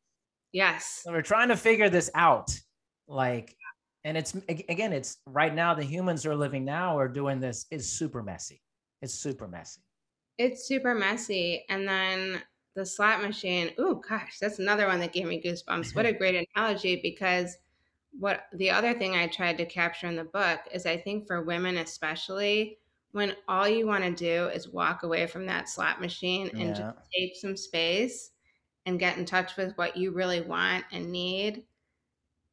[0.51, 1.01] Yes.
[1.03, 2.51] So we're trying to figure this out.
[3.07, 3.55] Like,
[4.03, 7.91] and it's again, it's right now the humans are living now are doing this is
[7.91, 8.61] super messy.
[9.01, 9.81] It's super messy.
[10.37, 11.65] It's super messy.
[11.69, 12.41] And then
[12.75, 15.95] the slot machine, oh gosh, that's another one that gave me goosebumps.
[15.95, 17.57] What a great analogy because
[18.17, 21.43] what the other thing I tried to capture in the book is I think for
[21.43, 22.77] women especially,
[23.12, 26.74] when all you want to do is walk away from that slot machine and yeah.
[26.74, 28.32] just take some space
[28.86, 31.63] and get in touch with what you really want and need,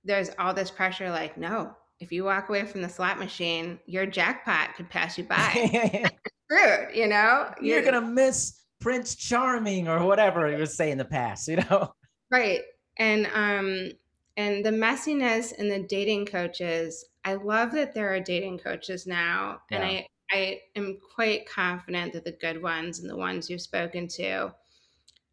[0.05, 4.07] there's all this pressure like, no, if you walk away from the slot machine, your
[4.07, 6.11] jackpot could pass you by.
[6.51, 7.53] screwed, you know?
[7.61, 11.49] You're, You're going to miss Prince Charming or whatever you would say in the past,
[11.49, 11.92] you know?
[12.31, 12.61] Right.
[12.99, 13.90] And, um,
[14.37, 19.61] and the messiness in the dating coaches, I love that there are dating coaches now.
[19.71, 19.79] Yeah.
[19.79, 24.08] And I, I am quite confident that the good ones and the ones you've spoken
[24.08, 24.52] to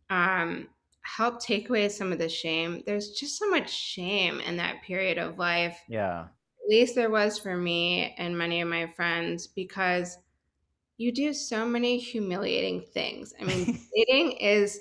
[0.09, 0.67] um,
[1.01, 2.83] help take away some of the shame.
[2.85, 5.79] There's just so much shame in that period of life.
[5.87, 6.21] Yeah.
[6.63, 10.17] At least there was for me and many of my friends because
[10.97, 13.33] you do so many humiliating things.
[13.39, 14.79] I mean, dating is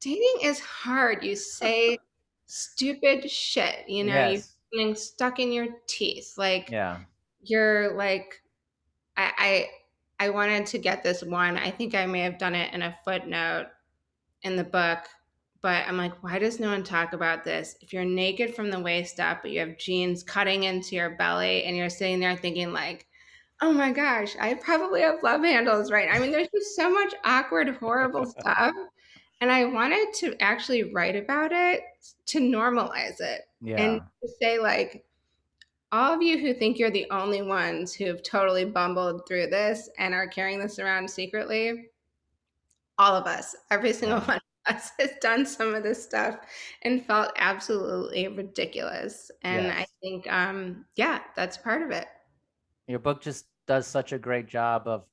[0.00, 1.24] dating is hard.
[1.24, 1.98] You say
[2.46, 4.54] stupid shit, you know, yes.
[4.72, 6.34] you're getting stuck in your teeth.
[6.36, 6.98] Like yeah.
[7.42, 8.42] you're like
[9.16, 11.56] I, I I wanted to get this one.
[11.56, 13.66] I think I may have done it in a footnote
[14.42, 15.00] in the book,
[15.60, 17.76] but I'm like, why does no one talk about this?
[17.80, 21.64] If you're naked from the waist up, but you have jeans cutting into your belly,
[21.64, 23.06] and you're sitting there thinking like,
[23.62, 26.08] oh my gosh, I probably have love handles, right?
[26.10, 28.74] I mean, there's just so much awkward, horrible stuff.
[29.40, 31.82] And I wanted to actually write about it
[32.26, 33.76] to normalize it yeah.
[33.76, 35.04] and to say like,
[35.96, 40.14] all of you who think you're the only ones who've totally bumbled through this and
[40.14, 41.90] are carrying this around secretly,
[42.98, 46.36] all of us, every single one of us has done some of this stuff
[46.82, 49.30] and felt absolutely ridiculous.
[49.42, 49.76] And yes.
[49.78, 52.06] I think, um, yeah, that's part of it.
[52.88, 55.04] your book just does such a great job of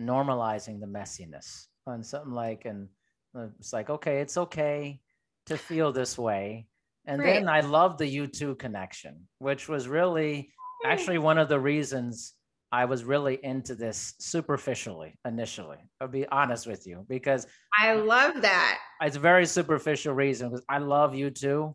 [0.00, 2.88] normalizing the messiness on something like and
[3.36, 5.00] uh, it's like okay it's okay
[5.46, 6.66] to feel this way
[7.10, 7.34] and Right.
[7.34, 10.50] then i love the u2 connection which was really
[10.86, 12.34] actually one of the reasons
[12.72, 17.46] i was really into this superficially initially i'll be honest with you because
[17.78, 18.78] I love that.
[19.02, 21.74] it's a very superficial reason because i love U2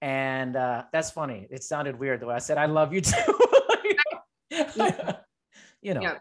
[0.00, 1.46] and uh, that's funny.
[1.48, 3.38] It sounded weird the way i said i love you too
[5.82, 6.16] you know.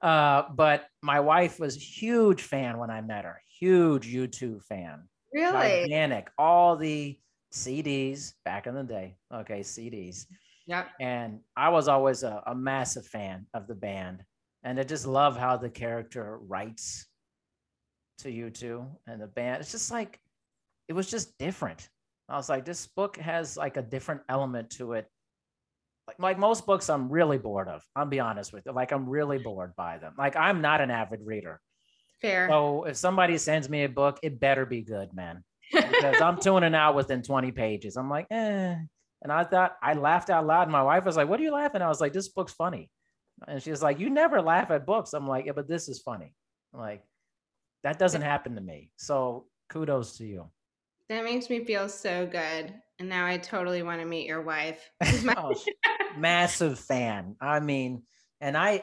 [0.00, 5.08] Uh, but my wife was huge fan when i met her huge U2 fan.
[5.32, 5.82] Really?
[5.82, 6.30] gigantic.
[6.38, 7.18] All the
[7.54, 10.26] cds back in the day okay cds
[10.66, 10.84] Yeah.
[11.00, 14.24] and I was always a, a massive fan of the band,
[14.64, 17.06] and I just love how the character writes
[18.18, 19.60] to U2 and the band.
[19.60, 20.18] It's just like
[20.88, 21.88] it was just different.
[22.28, 25.06] I was like, this book has like a different element to it.
[26.08, 27.82] Like like most books, I'm really bored of.
[27.94, 28.72] I'll be honest with you.
[28.72, 30.14] Like I'm really bored by them.
[30.18, 31.60] Like I'm not an avid reader.
[32.22, 32.48] Fair.
[32.48, 36.74] So if somebody sends me a book, it better be good, man because I'm tuning
[36.74, 37.96] out within 20 pages.
[37.96, 38.76] I'm like, eh.
[39.22, 40.68] And I thought I laughed out loud.
[40.68, 41.82] My wife was like, What are you laughing?
[41.82, 42.90] I was like, This book's funny.
[43.48, 45.12] And she was like, You never laugh at books.
[45.14, 46.34] I'm like, Yeah, but this is funny.
[46.74, 47.02] I'm like,
[47.84, 48.90] that doesn't happen to me.
[48.96, 50.50] So kudos to you.
[51.08, 52.74] that makes me feel so good.
[52.98, 54.90] And now I totally want to meet your wife.
[55.36, 55.54] Oh,
[56.18, 57.36] massive fan.
[57.40, 58.02] I mean,
[58.40, 58.82] and I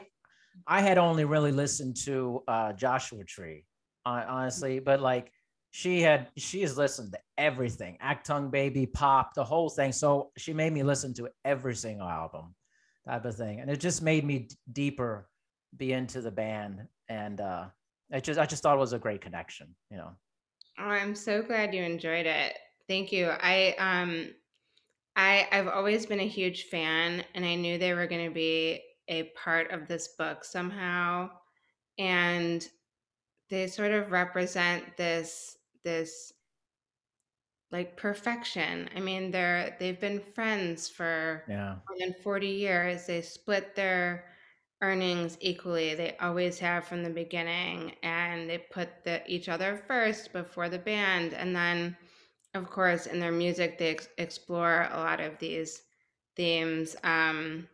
[0.66, 3.64] I had only really listened to uh Joshua Tree,
[4.04, 5.30] honestly, but like
[5.72, 9.90] she had she has listened to everything, Achtung Baby, Pop, the whole thing.
[9.90, 12.54] So she made me listen to every single album,
[13.06, 13.58] type of thing.
[13.58, 15.30] And it just made me d- deeper
[15.78, 16.86] be into the band.
[17.08, 17.64] And uh
[18.10, 20.10] it just I just thought it was a great connection, you know.
[20.78, 22.52] Oh, I'm so glad you enjoyed it.
[22.86, 23.30] Thank you.
[23.30, 24.28] I um
[25.16, 28.82] I I've always been a huge fan and I knew they were going to be
[29.08, 31.30] a part of this book somehow
[31.98, 32.68] and
[33.48, 36.32] they sort of represent this this
[37.70, 38.88] like perfection.
[38.94, 41.80] I mean, they're they've been friends for Yeah.
[41.88, 43.06] more than 40 years.
[43.06, 44.30] They split their
[44.82, 45.94] earnings equally.
[45.94, 50.78] They always have from the beginning, and they put the, each other first before the
[50.78, 51.34] band.
[51.34, 51.96] And then,
[52.54, 55.82] of course, in their music, they ex- explore a lot of these
[56.36, 57.68] themes um,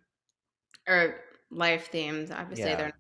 [0.89, 2.31] or life themes.
[2.31, 2.77] Obviously, Yeah.
[2.77, 2.95] they're not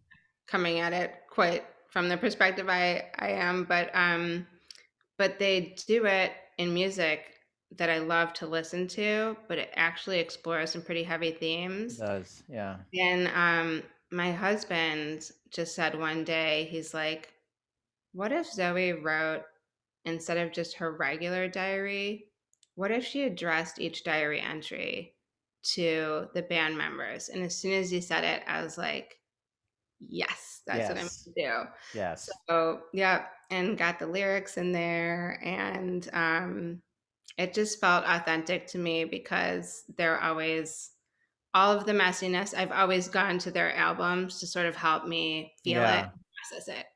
[0.46, 4.46] coming at it quite from the perspective I, I am, but um,
[5.18, 7.34] but they do it in music
[7.76, 11.32] that I love to listen to, but it actually explores some pretty heavy
[11.78, 11.98] It themes.
[11.98, 12.42] does.
[12.48, 12.78] Yeah.
[12.94, 17.34] And um, my husband just said one day, he's like,
[18.12, 19.42] What if Zoe wrote,
[20.04, 22.26] instead of just her regular diary,
[22.76, 25.14] what if she addressed each diary entry
[25.74, 27.28] to the band members?
[27.28, 29.17] And as soon as he said it, I was like,
[30.00, 31.70] Yes, that's what I'm to do.
[31.94, 32.28] Yes.
[32.48, 36.82] So yeah, and got the lyrics in there, and um,
[37.36, 40.90] it just felt authentic to me because they're always
[41.54, 42.54] all of the messiness.
[42.56, 46.04] I've always gone to their albums to sort of help me feel Yeah.
[46.04, 46.10] it,
[46.50, 46.86] process it.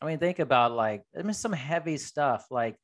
[0.00, 2.76] I mean, think about like I mean some heavy stuff like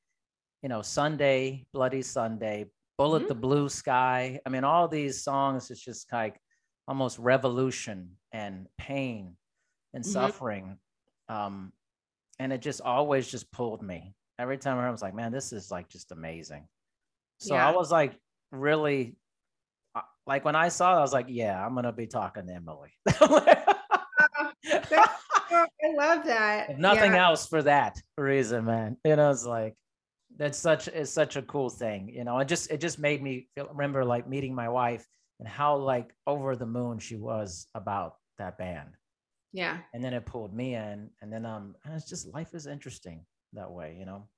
[0.62, 2.66] you know Sunday, Bloody Sunday,
[2.96, 3.28] Bullet Mhm.
[3.28, 4.40] the Blue Sky.
[4.44, 6.40] I mean, all these songs it's just like
[6.88, 9.36] almost revolution and pain
[9.94, 10.08] and Mhm.
[10.08, 10.78] suffering.
[11.28, 11.72] Um,
[12.38, 14.14] and it just always just pulled me.
[14.38, 16.68] Every time I heard, it, I was like, man, this is like just amazing.
[17.38, 18.18] So I was like
[18.52, 19.16] really
[19.94, 22.52] uh, like when I saw it, I was like, yeah, I'm gonna be talking to
[22.54, 22.92] Emily.
[25.50, 26.70] I love that.
[26.70, 27.28] if nothing Yeah.
[27.28, 28.96] else for that reason, man.
[29.04, 29.74] You know, it's like
[30.36, 32.38] that's such it's such a cool thing, you know.
[32.38, 35.06] It just it just made me feel remember like meeting my wife
[35.38, 38.96] and how like over the moon she was about that band.
[39.52, 39.82] Yeah.
[39.92, 43.26] And then it pulled me in, and then um and it's just life is interesting
[43.54, 44.28] that way, you know.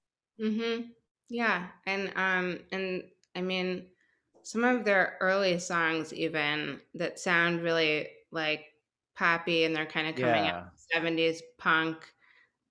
[0.40, 0.90] Mm-hmm.
[1.28, 1.70] Yeah.
[1.86, 3.90] And um and I mean
[4.42, 8.66] some of their early songs even that sound really like
[9.14, 10.48] poppy and they're kind of coming Yeah.
[10.48, 12.12] out 70s punk.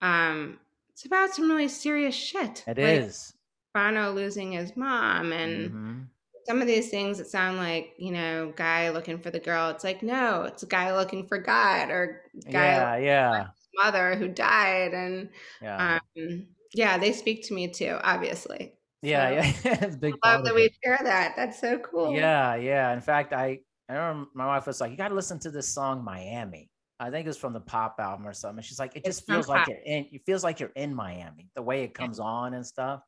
[0.01, 0.59] Um
[0.91, 2.67] it's about some really serious shit.
[2.67, 3.33] It like is.
[3.73, 6.09] Bono losing his mom and Mhm.
[6.49, 9.69] Some of these things that sound like, you know, guy looking for the girl.
[9.69, 14.27] It's like, no, it's a guy looking for God or guy Yeah, yeah, mother who
[14.29, 15.29] died and
[15.61, 18.73] yeah, um yeah, they speak to me too, obviously.
[19.03, 19.85] yeah, So- yeah.
[19.85, 21.35] it's big I love that we share that.
[21.35, 22.15] That's so cool.
[22.15, 22.93] Yeah, yeah.
[22.93, 25.67] In fact, I I remember my wife was like, "You got to listen to this
[25.69, 28.63] song, Miami." I think it's from the Pop album or something.
[28.63, 29.67] She's like, "It just from feels like Pop.
[29.69, 30.07] you're in.
[30.11, 31.49] It feels like you're in Miami.
[31.55, 33.01] The way it comes on and stuff."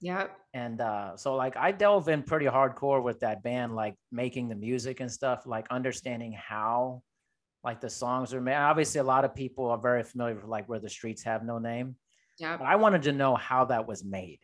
[0.00, 0.36] Yep.
[0.54, 4.54] And uh, so like I delve in pretty hardcore with that band, like making the
[4.54, 7.02] music and stuff, like understanding how
[7.62, 8.54] like the songs are made.
[8.54, 11.58] Obviously, a lot of people are very familiar with like where the streets have no
[11.58, 11.96] name.
[12.38, 12.56] Yeah.
[12.56, 14.40] But I wanted to know how that was made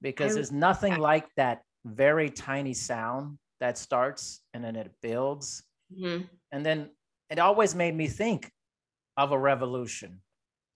[0.00, 5.62] because I- there's nothing like that very tiny sound that starts and then it builds.
[5.92, 6.28] Mhm.
[6.50, 6.90] And then
[7.30, 8.50] it always made me think
[9.16, 10.22] of a revolution.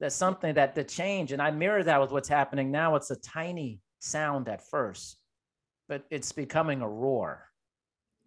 [0.01, 2.97] That's something that the change, and I mirror that with what's happening now.
[2.97, 5.19] It's a tiny sound at first,
[5.89, 7.51] but it's becoming a roar.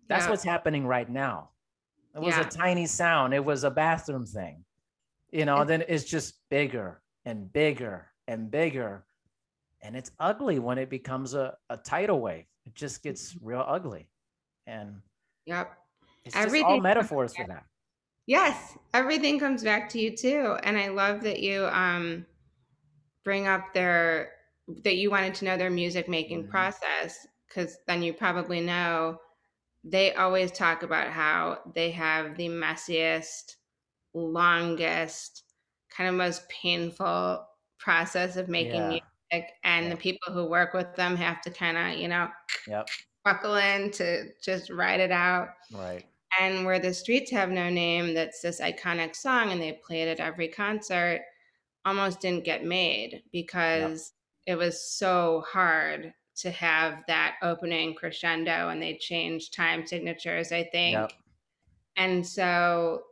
[0.07, 0.31] That's Yeah.
[0.31, 1.51] what's happening right now.
[2.15, 3.33] It was a tiny sound.
[3.33, 4.65] It was a bathroom thing,
[5.31, 5.63] you know.
[5.63, 9.05] Then it's just bigger and bigger and bigger,
[9.81, 12.45] and it's ugly when it becomes a, a tidal wave.
[12.65, 14.09] It just gets real ugly,
[14.65, 15.01] and
[15.45, 15.71] Yep.
[16.25, 17.65] it's just all metaphors for that.
[18.25, 20.59] Yes, everything comes back to U2.
[20.63, 22.25] And I love that you um
[23.23, 24.33] bring up their
[24.83, 26.49] that you wanted to know their music making Mhm.
[26.49, 29.19] process cuz then you probably know
[29.83, 33.57] they always talk about how they have the messiest,
[34.13, 35.45] longest,
[35.89, 37.47] kind of most painful
[37.79, 38.99] process of making Yeah.
[39.31, 39.93] music and Yeah.
[39.93, 42.29] the people who work with them have to kind of, you know,
[42.65, 42.99] Yep.
[43.25, 46.09] buckle in to just ride it out Right.
[46.39, 50.07] and where the streets have no name that's this iconic song and they play it
[50.19, 51.21] at every concert
[51.85, 54.13] almost didn't get made because
[54.49, 60.63] it was so hard to have that opening crescendo and they changed time signatures i
[60.63, 60.93] think.
[60.93, 61.11] Yep.
[61.97, 63.03] and so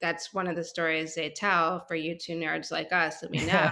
[0.00, 3.70] that's one of the stories they tell for U2 nerds like us that we know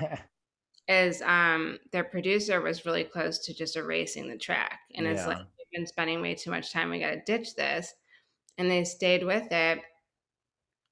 [0.89, 5.39] is um their producer was really close to just erasing the track and it's like
[5.39, 7.93] we've been spending way too much time we got to ditch this.
[8.59, 9.81] And they stayed with it.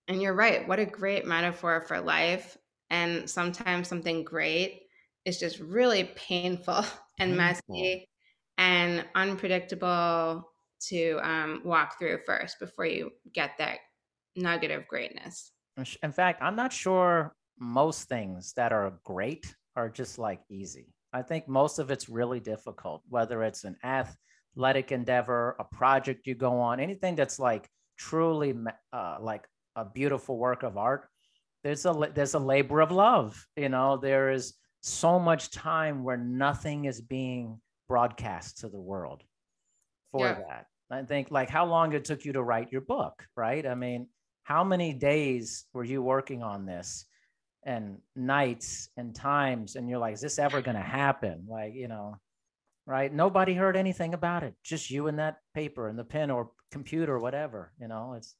[0.08, 2.56] And you're right what a great metaphor for life
[2.90, 4.87] and sometimes something great
[5.28, 6.84] is just really painful
[7.20, 7.36] and Painful.
[7.36, 8.08] messy
[8.56, 10.50] and unpredictable
[10.80, 13.78] to um, walk through first before you get that
[14.36, 15.52] nugget of greatness
[16.02, 20.86] In fact, I'm not sure most things that are great are just like easy.
[21.12, 26.34] I think most of it's really difficult, whether it's an athletic endeavor, a project you
[26.34, 28.54] go on, anything that's like truly
[28.92, 29.44] uh, like
[29.76, 31.08] a beautiful work of art.
[31.62, 33.46] There's a there's a labor of love.
[33.56, 39.24] You know, there is so much time where nothing is being broadcast to the world
[40.12, 40.34] for Yeah.
[40.48, 40.66] that.
[40.90, 43.66] I think like how long it took you to write your book, right?
[43.66, 44.08] I mean,
[44.44, 47.04] how many days were you working on this
[47.64, 51.46] and nights and times and you're like is this ever going to happen?
[51.48, 52.16] Like you know
[52.86, 53.12] right?
[53.12, 54.54] Nobody heard anything about it.
[54.64, 58.14] Just you and that paper and the pen or computer or whatever you know?
[58.14, 58.34] It's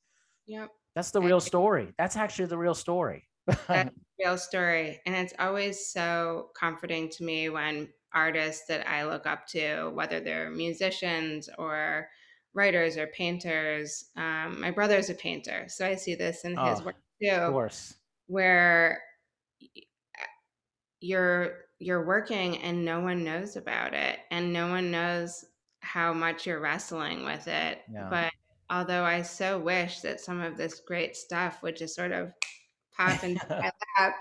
[0.47, 0.71] yep.
[0.95, 1.93] that's the real story.
[1.99, 3.28] That's actually the real story
[3.73, 3.91] That's
[4.21, 5.01] a real story.
[5.07, 10.21] And it's always so comforting to me when artists that I look up to, whether
[10.21, 12.09] they're musicians or
[12.55, 15.67] writers or painters, um, my brother's a painter.
[15.69, 17.29] So I see this in his Oh, work too.
[17.31, 19.03] of course where
[21.01, 25.45] you're you're working and no one knows about it and no one knows
[25.81, 28.11] how much you're wrestling with it Yeah.
[28.11, 28.33] but
[28.71, 32.33] although i so wish that some of this great stuff would just sort of
[32.99, 34.15] pop into my lap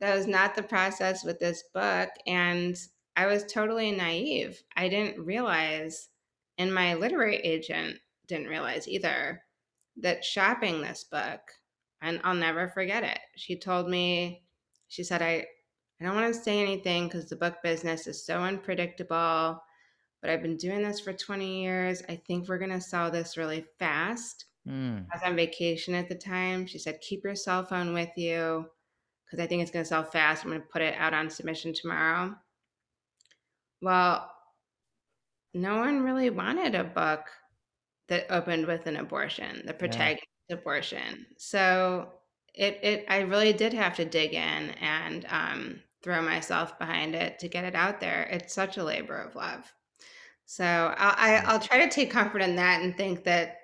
[0.00, 2.76] that was not the process with this book and
[3.16, 6.08] i was totally naive i didn't realize
[6.58, 9.42] and my literary agent didn't realize either
[9.96, 11.40] that shopping this book
[12.02, 13.20] and I'll never forget it.
[13.36, 14.42] She told me,
[14.88, 15.46] she said, I,
[16.00, 19.62] I don't want to say anything because the book business is so unpredictable,
[20.20, 22.02] but I've been doing this for 20 years.
[22.08, 24.46] I think we're going to sell this really fast.
[24.68, 26.66] Mm, I was on vacation at the time.
[26.66, 28.66] She said, keep your cell phone with you
[29.24, 30.44] because I think it's going to sell fast.
[30.44, 32.34] I'm going to put it out on submission tomorrow.
[33.80, 34.30] Well,
[35.54, 37.26] no one really wanted a book
[38.08, 41.26] that opened with an abortion, the protagonist abortion.
[41.38, 42.12] So
[42.54, 47.38] it, it I really did have to dig in and um, throw myself behind it
[47.40, 48.28] to get it out there.
[48.30, 49.72] It's such a labor of love.
[50.44, 53.56] So I'll, I, I'll try to take comfort in that and think that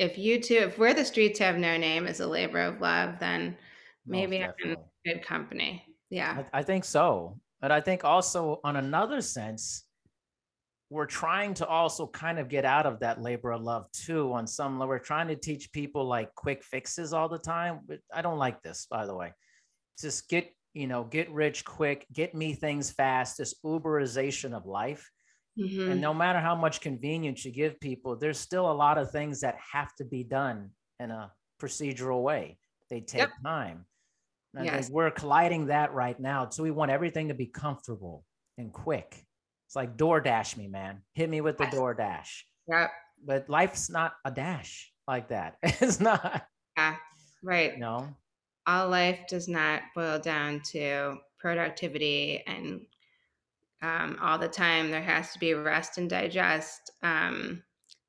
[0.00, 3.54] if U2, if where the streets have no name is a labor of love, then
[4.06, 5.84] maybe I'm in good company.
[6.08, 6.44] Yeah.
[6.54, 7.38] I, I think so.
[7.60, 9.84] But I think also, on another sense,
[10.88, 14.32] we're trying to also kind of get out of that labor of love too.
[14.32, 17.80] On some level, we're trying to teach people like quick fixes all the time.
[17.86, 19.34] But I don't like this, by the way.
[20.00, 25.10] Just get, you know, get rich quick, get me things fast, this Uberization of life.
[25.58, 25.92] Mhm.
[25.92, 29.40] And no matter how much convenience you give people, there's still a lot of things
[29.40, 32.58] that have to be done in a procedural way.
[32.88, 33.30] They take Yep.
[33.44, 33.86] time.
[34.54, 34.90] And Yes.
[34.90, 36.48] we're colliding that right now.
[36.50, 38.24] So we want everything to be comfortable
[38.58, 39.26] and quick.
[39.66, 41.04] It's like DoorDash me, man.
[41.14, 41.74] Hit me with the Yes.
[41.74, 42.42] DoorDash.
[42.68, 42.90] Yep.
[43.24, 45.58] But life's not a dash like that.
[45.82, 46.46] It's not,
[46.76, 46.96] Yeah.
[47.42, 47.78] Right.
[47.78, 48.16] No.
[48.66, 52.86] all life does not boil down to productivity and
[53.82, 54.90] um, all the time.
[54.90, 56.90] There has to be rest and digest.
[57.02, 57.62] Um,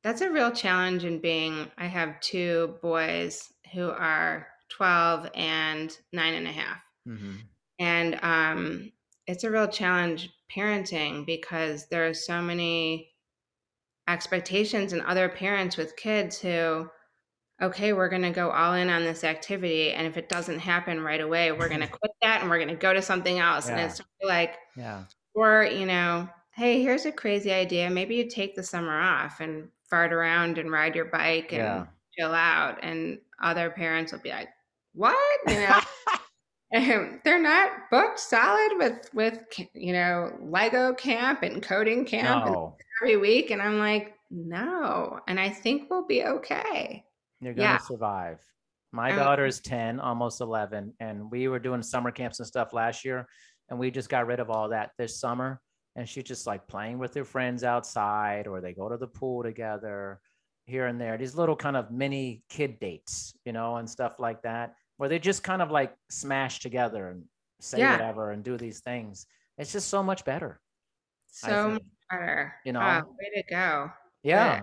[0.03, 1.71] that's a real challenge in being.
[1.77, 6.81] I have two boys who are 12 and nine and a half.
[7.07, 7.39] Mhm.
[7.79, 8.91] And um,
[9.27, 13.11] it's a real challenge parenting because there are so many
[14.07, 16.89] expectations and other parents with kids who,
[17.61, 19.91] okay, we're going to go all in on this activity.
[19.91, 22.67] And if it doesn't happen right away, we're going to quit that and we're going
[22.69, 23.69] to go to something else.
[23.69, 25.05] And it's like, Yeah.
[25.33, 27.89] Or, you know, hey, here's a crazy idea.
[27.89, 31.91] Maybe you take the summer off and fart around and ride your bike and Yeah.
[32.17, 32.79] chill out.
[32.83, 34.49] And other parents will be like,
[34.93, 35.39] what?
[35.47, 35.79] You know?
[36.73, 42.55] Um, they're not booked solid with with you know Lego camp and coding camp and
[42.55, 47.05] No, every week, and I'm like, no, and I think we'll be okay.
[47.39, 47.79] you're gonna Yeah.
[47.79, 48.39] survive.
[48.91, 52.73] My Um, daughter is 10, almost 11, and we were doing summer camps and stuff
[52.73, 53.27] last year,
[53.71, 55.59] and we just got rid of all that this summer.
[55.95, 59.43] And she's just like playing with her friends outside, or they go to the pool
[59.43, 60.19] together
[60.65, 61.17] here and there.
[61.17, 65.19] These little kind of mini kid dates, you know, and stuff like that, where they
[65.19, 67.23] just kind of like smash together and
[67.59, 67.93] say Yeah.
[67.93, 69.25] whatever and do these things.
[69.57, 70.61] It's just so much better.
[71.27, 72.53] So much better.
[72.63, 73.03] You know?
[73.19, 73.91] Way to go.
[74.23, 74.61] Yeah.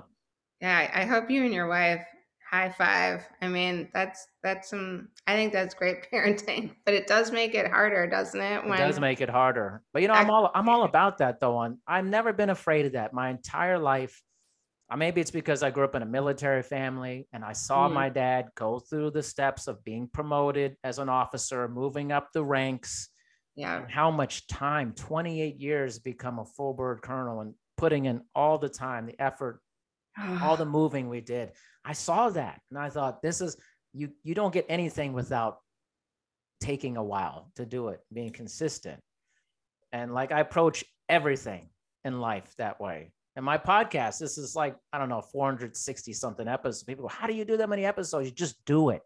[0.61, 2.05] Yeah, I hope you and your wife
[2.51, 3.27] high five.
[3.43, 5.09] I mean, that's that's some.
[5.27, 8.65] I think that's great parenting, but it does make it harder, doesn't it?
[8.65, 9.83] It does make it harder.
[9.93, 11.57] But you know, I'm all I'm all about that though.
[11.57, 14.23] On I've never been afraid of that my entire life.
[14.91, 17.93] Uh, maybe it's because I grew up in a military family and I saw Mm.
[17.93, 22.43] my dad go through the steps of being promoted as an officer, moving up the
[22.43, 23.11] ranks,
[23.55, 28.57] yeah, how much time 28 years become a full bird colonel and putting in all
[28.57, 29.61] the time, the effort,
[30.43, 31.53] all the moving we did.
[31.85, 33.57] I saw that and I thought this is
[33.93, 35.59] you you don't get anything without
[36.61, 39.01] taking a while to do it, being consistent.
[39.93, 41.71] And like I approach everything
[42.05, 43.13] in life that way.
[43.37, 46.83] And my podcast, this is like, I don't know, 460 something episodes.
[46.83, 48.27] People go, How do you do that many episodes?
[48.27, 49.03] You just do it.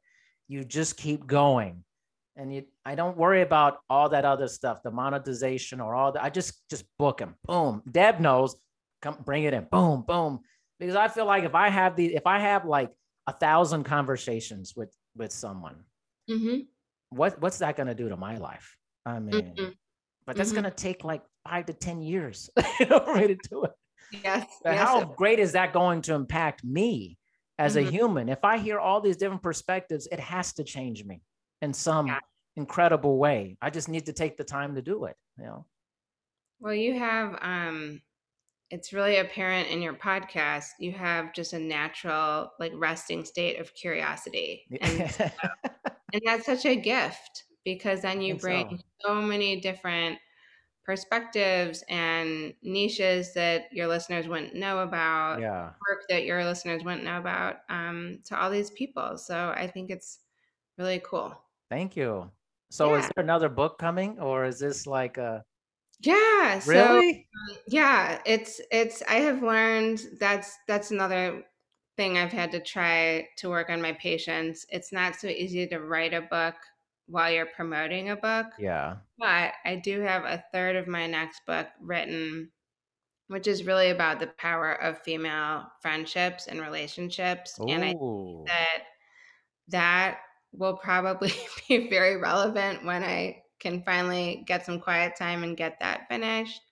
[0.49, 1.85] You just keep going.
[2.35, 6.25] And you I don't worry about all that other stuff, the monetization or all that.
[6.25, 7.35] I just just book them.
[7.45, 7.83] Boom.
[7.91, 8.57] Deb knows.
[9.03, 9.67] Come bring it in.
[9.71, 10.41] Boom, boom.
[10.83, 12.93] Because I feel like if I have the if I have like
[13.29, 15.85] a thousand conversations with with someone,
[16.29, 16.73] hmm
[17.11, 18.77] what what's that going to do to my life?
[19.05, 19.79] I mean, Mhm.
[20.27, 20.55] but that's Mhm.
[20.55, 22.51] going to take like five to ten years
[22.89, 23.73] for me to do it.
[24.11, 27.19] yes, But yes, how great is that going to impact me
[27.59, 27.91] as a Mhm.
[27.91, 28.29] human?
[28.29, 31.23] If I hear all these different perspectives, it has to change me
[31.63, 32.21] in some Yeah.
[32.57, 33.59] incredible way.
[33.63, 35.17] I just need to take the time to do it.
[35.39, 35.67] You know.
[36.61, 38.03] Well, you have um
[38.73, 40.71] it's really apparent in your podcast.
[40.81, 44.65] You have just a natural like resting state of curiosity.
[44.81, 45.01] And
[46.13, 49.09] and that's such a gift because then you bring so.
[49.09, 49.15] so.
[49.23, 50.19] many different
[50.87, 55.65] perspectives and niches that your listeners wouldn't know about, yeah.
[55.89, 59.19] work that your listeners wouldn't know about um, to all these people.
[59.19, 60.21] So I think it's
[60.79, 61.39] really cool.
[61.71, 62.31] Thank you.
[62.71, 65.45] So is there another book coming or is this like a
[66.03, 66.59] Yeah.
[66.59, 67.27] So really?
[67.51, 71.45] Um, yeah it's it's i have learned that's that's another
[71.97, 75.79] thing i've had to try to work on my patience it's not so easy to
[75.79, 76.55] write a book
[77.07, 78.97] while you're promoting a book Yeah.
[79.19, 82.51] but i do have a third of my next book written
[83.29, 88.45] which is really about the power of female friendships and relationships and i Ooh.
[88.47, 88.83] that
[89.69, 90.19] that
[90.53, 91.33] will probably
[91.69, 96.63] be very relevant when I can finally get some quiet time and get that finished.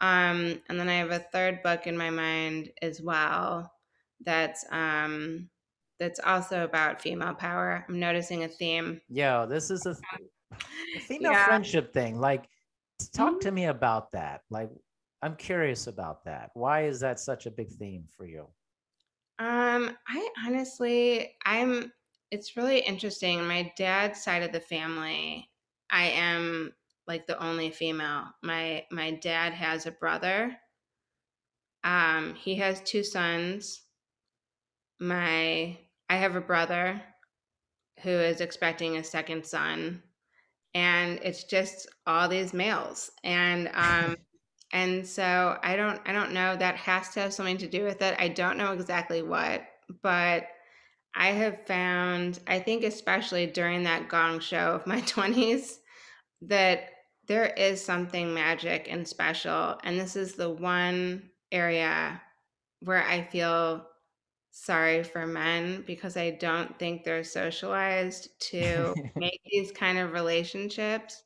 [0.00, 3.72] Um, and then I have a third book in my mind as well
[4.20, 5.50] that's um,
[5.98, 7.84] that's also about female power.
[7.88, 9.00] I'm noticing a theme.
[9.08, 10.30] Yeah, this is a, th-
[10.94, 11.46] a female Yeah.
[11.46, 12.18] friendship thing.
[12.18, 12.48] Like,
[13.12, 13.40] talk Mhm.
[13.40, 14.42] to me about that.
[14.50, 14.70] Like,
[15.22, 16.50] I'm curious about that.
[16.54, 18.48] Why is that such a big theme for you?
[19.38, 21.92] Um, I honestly, I'm.
[22.30, 23.46] It's really interesting.
[23.46, 25.50] My dad's side of the family,
[25.90, 26.72] I am
[27.06, 28.24] like the only female.
[28.42, 30.56] My my dad has a brother.
[31.84, 33.82] Um, he has two sons.
[34.98, 35.78] My
[36.08, 37.00] I have a brother
[38.02, 40.02] who is expecting a second son,
[40.74, 43.10] and it's just all these males.
[43.22, 44.16] And um,
[44.72, 48.02] and so I don't I don't know that has to have something to do with
[48.02, 48.16] it.
[48.18, 49.62] I don't know exactly what,
[50.02, 50.46] but
[51.16, 55.80] I have found I think especially during that gong show of my 20s
[56.42, 56.90] that
[57.28, 59.78] there is something magic and special.
[59.84, 62.22] And this is the one area
[62.80, 63.88] where I feel
[64.52, 71.22] sorry for men because I don't think they're socialized to make these kind of relationships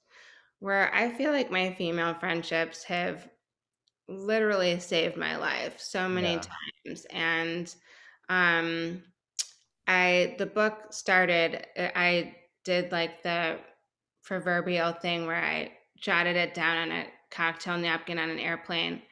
[0.60, 3.30] where I feel like my female friendships have
[4.08, 6.46] literally saved my life so many Yeah.
[6.86, 7.74] times and
[8.28, 9.04] um
[9.90, 13.58] I the book started uh, I did like the
[14.22, 19.02] proverbial thing where I jotted it down on a cocktail napkin on an airplane.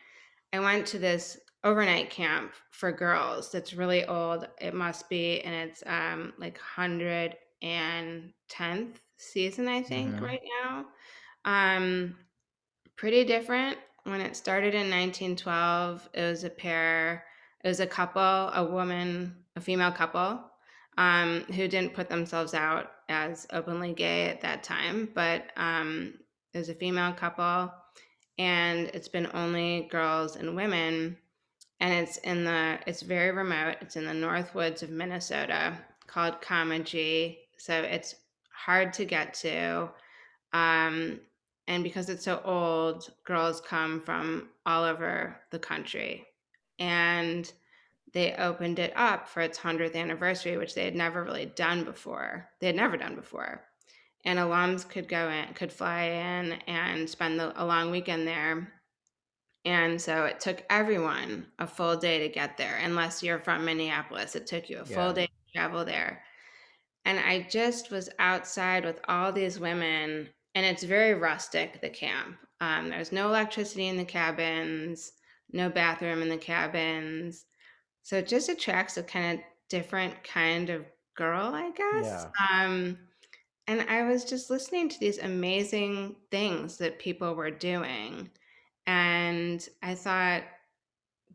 [0.53, 4.49] I went to this overnight camp for girls that's really old.
[4.61, 10.87] It must be and it's um like 110th season I think hmm right now.
[11.45, 12.17] Um
[12.97, 13.79] pretty different.
[14.05, 17.27] When it started in 1912, it was a pair,
[17.63, 20.51] it was a couple, a woman, a female couple,
[20.99, 26.13] um, who didn't put themselves out as openly gay at that time, but um,
[26.53, 27.73] it was a female couple,
[28.37, 31.17] and it's been only girls and women,
[31.79, 33.77] and it's in the, it's very remote.
[33.81, 35.79] It's in the north woods of Minnesota,
[36.09, 38.17] called Kamaji, so it's
[38.53, 39.89] hard to get to.
[40.53, 41.21] Um,
[41.69, 46.27] and because it's so old, girls come from all over the country.
[46.81, 47.51] And
[48.13, 52.49] they opened it up for its 100th anniversary, which they had never really done before.
[52.61, 53.63] They had never done before.
[54.25, 58.73] And alums could go in, could fly in and spend the, a long weekend there.
[59.65, 64.35] And so it took everyone a full day to get there, unless you're from Minneapolis.
[64.35, 66.23] It took you a full day to travel there.
[67.05, 72.37] And I just was outside with all these women, and it's very rustic, the camp.
[72.61, 75.13] Um, there's no electricity in the cabins,
[75.53, 77.45] no bathroom in the cabins.
[78.09, 82.27] So it just attracts a kind of different kind of girl, I guess.
[82.41, 82.65] Yeah.
[82.65, 82.97] Um,
[83.67, 88.31] and I was just listening to these amazing things that people were doing.
[88.87, 90.45] And I thought,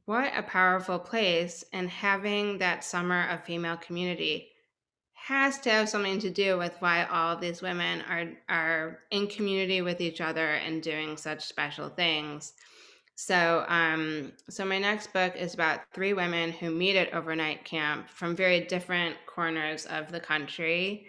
[0.06, 1.64] what a powerful place.
[1.74, 4.48] And having that summer of female community
[5.14, 9.28] has to have something to do with why all of these women are are in
[9.28, 12.54] community with each other and doing such special things.
[13.16, 18.10] So, um, so my next book is about three women who meet at overnight camp
[18.10, 21.08] from very different corners of the country,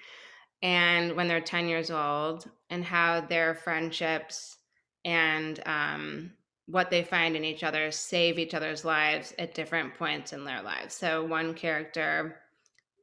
[0.63, 4.59] and when they're ten years old, and how their friendships
[5.05, 6.33] and um,
[6.67, 10.63] what they find in each other save each other's lives at different points in their
[10.63, 10.95] lives.
[10.95, 12.37] So, one character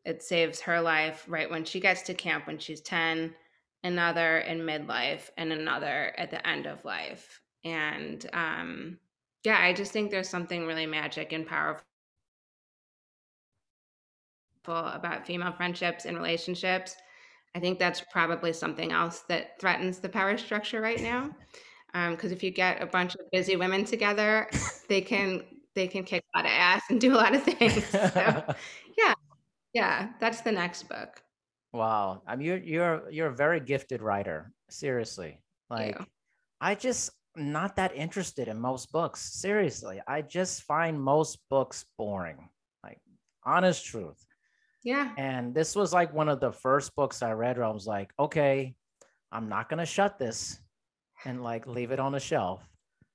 [0.05, 3.35] it saves her life right when she gets to camp when she's 10
[3.83, 8.97] another in midlife and another at the end of life and um
[9.43, 11.81] yeah i just think there's something really magic and powerful
[14.65, 16.95] about female friendships and relationships
[17.55, 21.29] i think that's probably something else that threatens the power structure right now
[22.11, 24.47] because if you get a bunch of busy women together
[24.89, 25.43] they can
[25.75, 28.43] they can kick a lot of ass and do a lot of things so
[28.97, 29.13] yeah
[29.73, 31.21] yeah, that's the next book.
[31.73, 32.21] Wow.
[32.27, 34.51] I mean, you're you're you're a very gifted writer.
[34.69, 35.39] Seriously.
[35.69, 35.99] Like.
[36.63, 39.21] I just not that interested in most books.
[39.21, 40.01] Seriously.
[40.07, 42.49] I just find most books boring.
[42.83, 42.99] Like,
[43.45, 44.25] honest truth.
[44.83, 45.11] Yeah.
[45.17, 48.11] And this was like one of the first books I read where I was like,
[48.19, 48.75] okay,
[49.31, 50.59] I'm not gonna shut this
[51.25, 52.61] and like leave it on the shelf.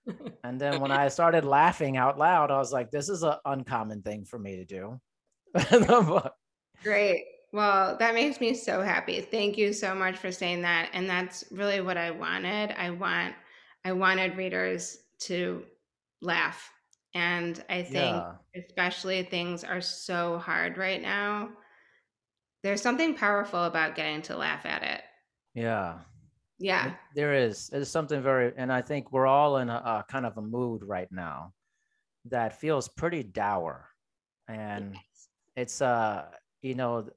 [0.45, 4.03] And then when I started laughing out loud, I was like, this is an uncommon
[4.03, 5.01] thing for me to do.
[6.85, 7.25] Great.
[7.53, 9.21] Well, that makes me so happy.
[9.21, 10.91] Thank you so much for saying that.
[10.93, 12.73] And that's really what I wanted.
[12.79, 13.35] I want
[13.87, 15.63] I wanted readers to
[16.21, 16.73] laugh.
[17.15, 18.33] And I think yeah.
[18.57, 21.51] especially things are so hard right now.
[22.65, 25.03] There's something powerful about getting to laugh at it.
[25.55, 26.01] Yeah.
[26.59, 26.95] Yeah.
[27.15, 27.69] There is.
[27.69, 30.83] There's something very, and I think we're all in a, a kind of a mood
[30.83, 31.53] right now
[32.25, 33.89] that feels pretty dour.
[34.49, 35.29] And Yes.
[35.55, 36.25] it's, uh,
[36.61, 37.09] you know,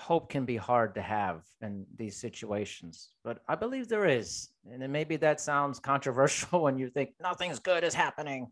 [0.00, 4.50] hope can be hard to have in these situations, but I believe there is.
[4.70, 8.48] And then maybe that sounds controversial when you think nothing's good is happening,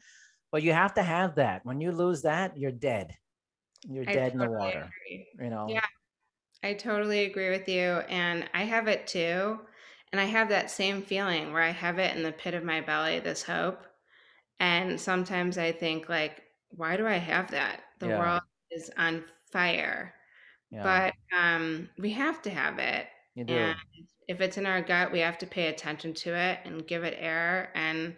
[0.53, 1.65] but you have to have that.
[1.65, 3.17] When you lose that, you're dead.
[3.89, 5.29] You're I dead in the water, agree.
[5.41, 5.69] you know?
[5.69, 5.87] Yeah.
[6.63, 8.03] I totally agree with you.
[8.09, 9.61] And I have it too.
[10.13, 12.81] And I have that same feeling where I have it in the pit of my
[12.81, 13.87] belly, this hope.
[14.61, 17.83] And sometimes I think, like, why do I have that?
[18.01, 18.19] The Yeah.
[18.19, 20.15] world is on fire.
[20.71, 21.01] Yeah.
[21.01, 23.09] But um, we have to have it.
[23.35, 23.75] You do.
[23.75, 27.05] And if it's in our gut, we have to pay attention to it and give
[27.05, 28.17] it air and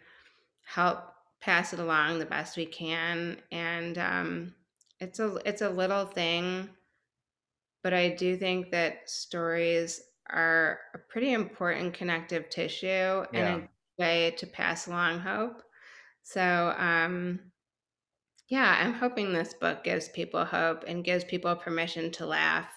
[0.64, 3.42] help pass it along the best we can.
[3.52, 4.56] And um,
[5.00, 6.76] it's a it's a little thing,
[7.82, 13.58] but I do think that stories are a pretty important connective tissue Yeah.
[13.58, 15.62] and a way to pass along hope.
[16.22, 17.52] So, um,
[18.50, 22.70] yeah, I'm hoping this book gives people hope and gives people permission to laugh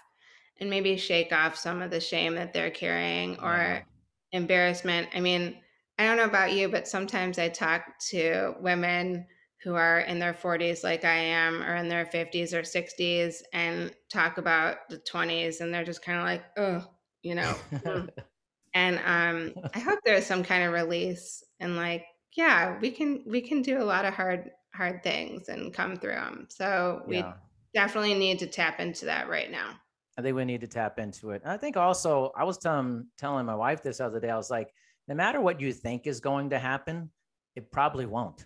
[0.60, 3.42] and maybe shake off some of the shame that they're carrying Yeah.
[3.42, 3.86] or
[4.32, 5.10] embarrassment.
[5.14, 5.62] I mean,
[6.00, 9.28] I don't know about you, but sometimes I talk to women
[9.64, 13.96] who are in their 40s, like I am, or in their 50s or 60s, and
[14.10, 17.60] talk about the 20s, and they're just kind of like, oh, you know.
[17.86, 18.10] mm."
[18.74, 22.06] And um, I hope there's some kind of release and like,
[22.36, 26.16] yeah, we can we can do a lot of hard hard things and come through
[26.16, 26.48] them.
[26.50, 27.34] So we Yeah.
[27.74, 29.80] definitely need to tap into that right now.
[30.18, 31.42] I think we need to tap into it.
[31.44, 34.30] And I think also, I was telling telling my wife this other day.
[34.30, 34.74] I was like,
[35.08, 37.12] no matter what you think is going to happen,
[37.56, 38.46] it probably won't,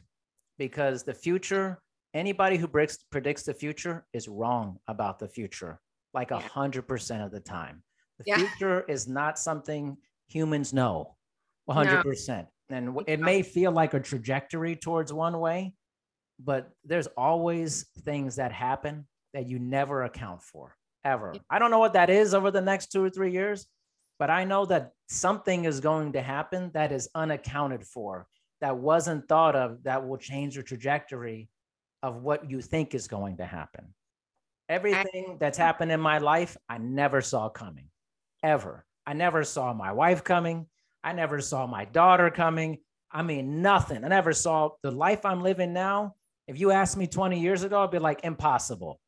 [0.58, 1.82] because the future.
[2.14, 5.80] Anybody who predicts predicts the future is wrong about the future,
[6.14, 7.84] like a hundred percent of the time.
[8.18, 8.38] The Yeah.
[8.38, 9.98] future is not something
[10.28, 11.18] humans know,
[11.66, 12.48] one hundred percent.
[12.70, 15.76] And it may feel like a trajectory towards one way,
[16.40, 21.34] but there's always things that happen that you never account for ever.
[21.50, 23.68] I don't know what that is over the next two or three years,
[24.20, 28.28] but I know that something is going to happen that is unaccounted for,
[28.62, 31.50] that wasn't thought of, that will change the trajectory
[32.04, 33.94] of what you think is going to happen.
[34.70, 37.90] Everything that's happened in my life, I never saw coming,
[38.44, 38.86] ever.
[39.06, 40.68] I never saw my wife coming.
[41.04, 42.80] I never saw my daughter coming.
[43.10, 44.04] I mean, nothing.
[44.04, 46.16] I never saw the life I'm living now.
[46.48, 49.00] If you asked me 20 years ago, I'd be like, impossible.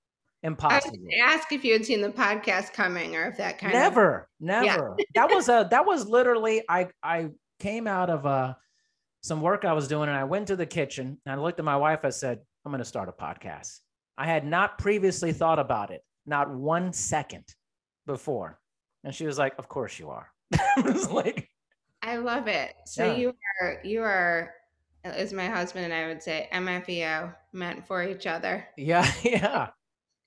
[0.44, 0.98] Impossible.
[1.22, 4.96] ask if you had seen the podcast coming or if that kind of Never, never.
[5.16, 7.30] that was a that was literally I I
[7.60, 8.54] came out of uh
[9.22, 11.66] some work I was doing and I went to the kitchen and I looked at
[11.66, 12.06] my wife.
[12.06, 13.80] I said, I'm gonna start a podcast.
[14.18, 17.44] I had not previously thought about it, not one second
[18.06, 18.60] before.
[19.04, 20.32] And she was like, Of course you are.
[20.78, 21.50] I was like,
[22.02, 22.74] I love it.
[22.86, 23.18] So Yeah.
[23.18, 24.54] you are you are
[25.04, 28.68] as my husband and I would say MFEO meant for each other.
[28.78, 29.70] Yeah, yeah.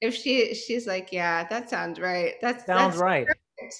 [0.00, 2.34] If she she's like, yeah, that sounds right.
[2.40, 3.26] That Sounds that's right.
[3.26, 3.74] perfect.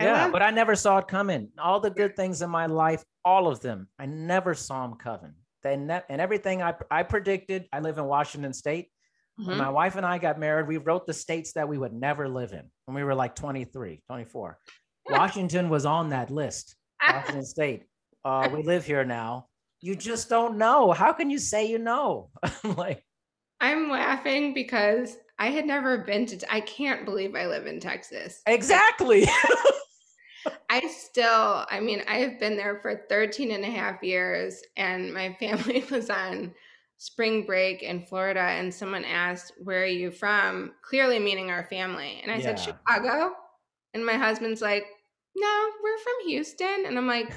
[0.00, 1.48] Yeah, but I never saw it coming.
[1.58, 5.32] All the good things in my life, all of them, I never saw them coming.
[5.62, 7.66] They ne- and everything I I predicted.
[7.72, 8.88] I live in Washington State.
[9.36, 9.58] When Mhm.
[9.58, 12.52] my wife and I got married, we wrote the states that we would never live
[12.52, 14.58] in when we were like 23, 24.
[15.10, 16.74] Washington was on that list.
[17.06, 17.84] Washington State.
[18.24, 19.48] Uh, we live here now.
[19.80, 20.92] You just don't know.
[20.92, 22.30] How can you say you know?
[22.42, 23.04] I'm like,
[23.60, 28.42] I'm laughing because I had never been to I can't believe I live in Texas.
[28.46, 29.26] exactly.
[30.70, 35.12] I still, I mean, I have been there for 13 and a half years, and
[35.12, 36.54] my family was on
[36.98, 40.72] spring break in Florida, and someone asked, Where are you from?
[40.82, 42.20] Clearly meaning our family.
[42.22, 43.32] And I said, Chicago.
[43.94, 44.84] And my husband's like,
[45.34, 46.84] No, we're from Houston.
[46.86, 47.32] And I'm like,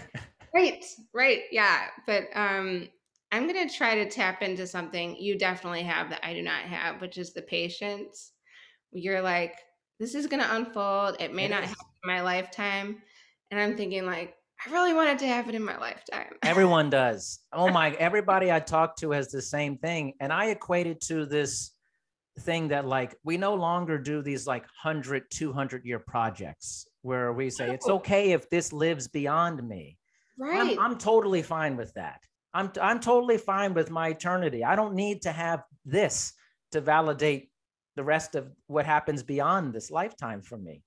[0.53, 0.83] Right,
[1.13, 1.87] right, yeah.
[2.05, 2.87] But um,
[3.31, 6.63] I'm going to try to tap into something you definitely have that I do not
[6.63, 8.31] have, which is the patience.
[8.91, 9.55] You're like,
[9.99, 11.17] this is going to unfold.
[11.19, 11.69] It may It not is.
[11.69, 13.01] happen in my lifetime.
[13.51, 14.35] And I'm thinking, like,
[14.65, 16.33] I really want it to happen in my lifetime.
[16.43, 17.39] Everyone does.
[17.53, 20.13] Oh my, everybody I talk to has the same thing.
[20.19, 21.71] And I equate it to this
[22.39, 27.49] thing that like we no longer do these like 100, 200 year projects where we
[27.49, 29.98] say it's okay if this lives beyond me.
[30.39, 30.77] Right.
[30.77, 32.21] I'm, I'm totally fine with that.
[32.53, 34.63] I'm, I'm totally fine with my eternity.
[34.63, 36.33] I don't need to have this
[36.71, 37.51] to validate
[37.95, 40.83] the rest of what happens beyond this lifetime for me.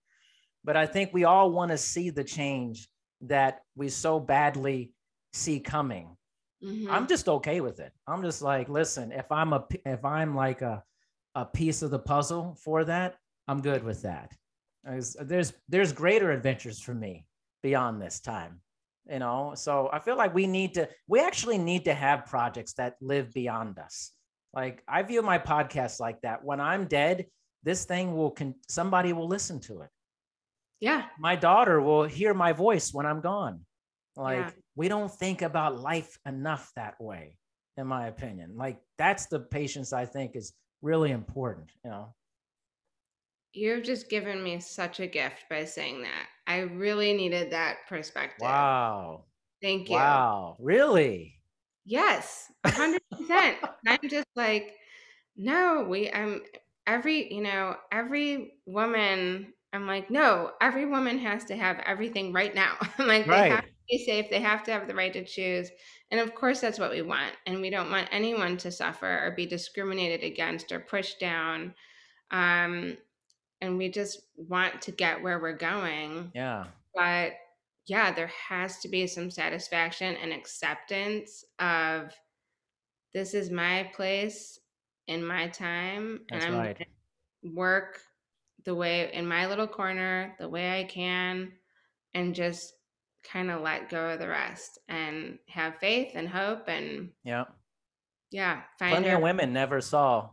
[0.64, 2.88] But I think we all want to see the change
[3.22, 4.92] that we so badly
[5.32, 6.16] see coming.
[6.62, 6.88] Mhm.
[6.90, 7.92] I'm just okay with it.
[8.06, 10.82] I'm just like, listen, if I'm a if I'm like a
[11.34, 13.16] a piece of the puzzle for that,
[13.48, 14.32] I'm good with that.
[14.84, 17.26] There's there's, there's greater adventures for me
[17.62, 18.60] beyond this time.
[19.10, 22.74] You know, so I feel like we need to we actually need to have projects
[22.74, 24.12] that live beyond us.
[24.54, 26.44] Like I view my podcast like that.
[26.44, 27.26] When I'm dead,
[27.64, 29.90] this thing will con- somebody will listen to it
[30.82, 31.04] yeah.
[31.16, 33.64] my daughter will hear my voice when I'm gone.
[34.16, 34.50] Like Yeah.
[34.74, 37.38] we don't think about life enough that way,
[37.76, 38.56] in my opinion.
[38.56, 41.70] Like that's the patience I think is really important.
[41.84, 42.14] You know,
[43.54, 46.26] You've just given me such a gift by saying that.
[46.52, 48.42] I really needed that perspective.
[48.46, 49.24] wow,
[49.62, 49.96] Thank you.
[49.96, 51.40] wow, really?
[51.86, 53.56] Yes, hundred percent.
[53.86, 54.74] I'm just like,
[55.36, 56.42] no, we I'm
[56.86, 62.54] every, you know, every woman, I'm like, no, every woman has to have everything right
[62.54, 62.76] now.
[62.98, 65.70] I'm like, they have to be safe, they have to have the right to choose.
[66.10, 67.32] And of course that's what we want.
[67.46, 71.74] And we don't want anyone to suffer or be discriminated against or pushed down.
[72.30, 72.98] Um,
[73.62, 76.30] and we just want to get where we're going.
[76.34, 77.32] Yeah, but
[77.86, 82.12] yeah, there has to be some satisfaction and acceptance of
[83.14, 84.58] this is my place
[85.06, 86.86] in my time That's and I'm right.
[87.42, 88.00] work
[88.64, 91.52] the way in my little corner, the way I can,
[92.14, 92.74] and just
[93.24, 97.44] kind of let go of the rest and have faith and hope and Yeah.
[98.30, 100.30] yeah, find Plenty our of women never saw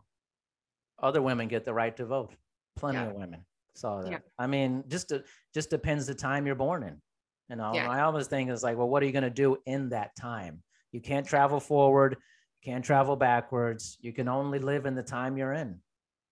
[1.02, 2.34] other women get the right to vote.
[2.80, 3.10] Plenty Yeah.
[3.10, 4.10] of women saw that.
[4.10, 4.18] Yeah.
[4.38, 5.22] I mean, just to,
[5.54, 7.00] just depends the time you're born in.
[7.48, 7.88] You know, Yeah.
[7.90, 10.62] I always think it's like, well, what are you going to do in that time?
[10.92, 13.96] You can't travel forward, you can't travel backwards.
[14.00, 15.80] You can only live in the time you're in.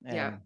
[0.05, 0.37] And, Yeah.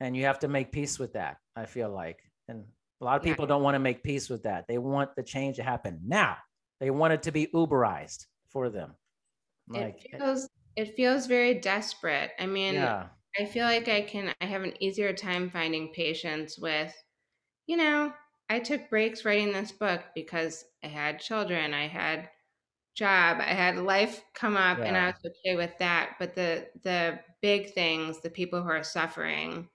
[0.00, 1.38] And you have to make peace with that.
[1.54, 2.64] I feel like, and
[3.00, 3.32] a lot of Yeah.
[3.32, 4.66] people don't want to make peace with that.
[4.68, 6.36] They want the change to happen now.
[6.80, 8.96] They want it to be Uberized for them.
[9.68, 12.32] Like, it feels it feels very desperate.
[12.38, 13.08] I mean, yeah,
[13.38, 16.94] I feel like I can I have an easier time finding patience with,
[17.66, 18.14] you know,
[18.50, 22.30] I took breaks writing this book because I had children, I had
[22.96, 25.12] job, I had life come up and I Yeah.
[25.12, 26.16] was okay with that.
[26.20, 29.70] But the the big things, the people who are suffering,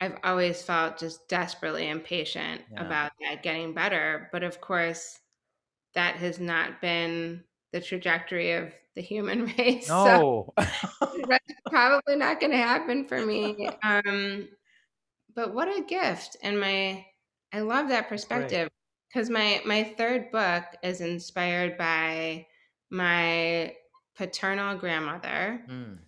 [0.00, 2.78] I've always felt just desperately impatient Yeah.
[2.78, 4.28] about that getting better.
[4.32, 5.20] But of course,
[5.94, 9.86] that has not been the trajectory of the human race.
[9.86, 10.52] So no.
[11.28, 13.68] that's probably not going to happen for me.
[13.82, 14.48] Um,
[15.34, 16.36] but what a gift!
[16.42, 17.06] And my,
[17.52, 18.68] I love that perspective
[19.08, 22.46] because my my third book is inspired by
[22.90, 23.74] my
[24.16, 25.98] paternal grandmother, Mm,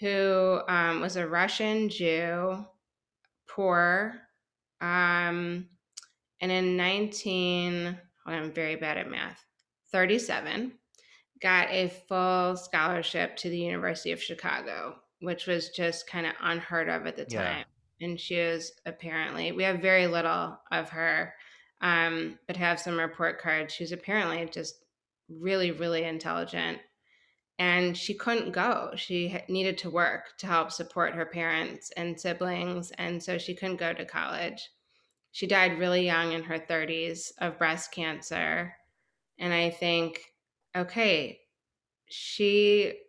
[0.00, 2.64] who um, was a Russian Jew,
[3.48, 4.20] poor,
[4.80, 5.68] um,
[6.40, 9.40] and in nineteen, hold on, I'm very bad at math,
[9.92, 10.72] thirty seven
[11.44, 16.88] got a full scholarship to the University of Chicago, which was just kind of unheard
[16.88, 17.58] of at the Yeah.
[17.58, 17.66] time.
[18.00, 21.34] And she was apparently, we have very little of her,
[21.82, 23.74] um, but have some report cards.
[23.74, 24.84] She was apparently just
[25.28, 26.80] really, really intelligent.
[27.58, 28.94] And she couldn't go.
[28.96, 32.90] She needed to work to help support her parents and siblings.
[32.92, 34.70] And so she couldn't go to college.
[35.32, 38.74] She died really young in her 30s of breast cancer.
[39.38, 40.33] And I think,
[40.76, 41.40] okay,
[42.10, 43.00] she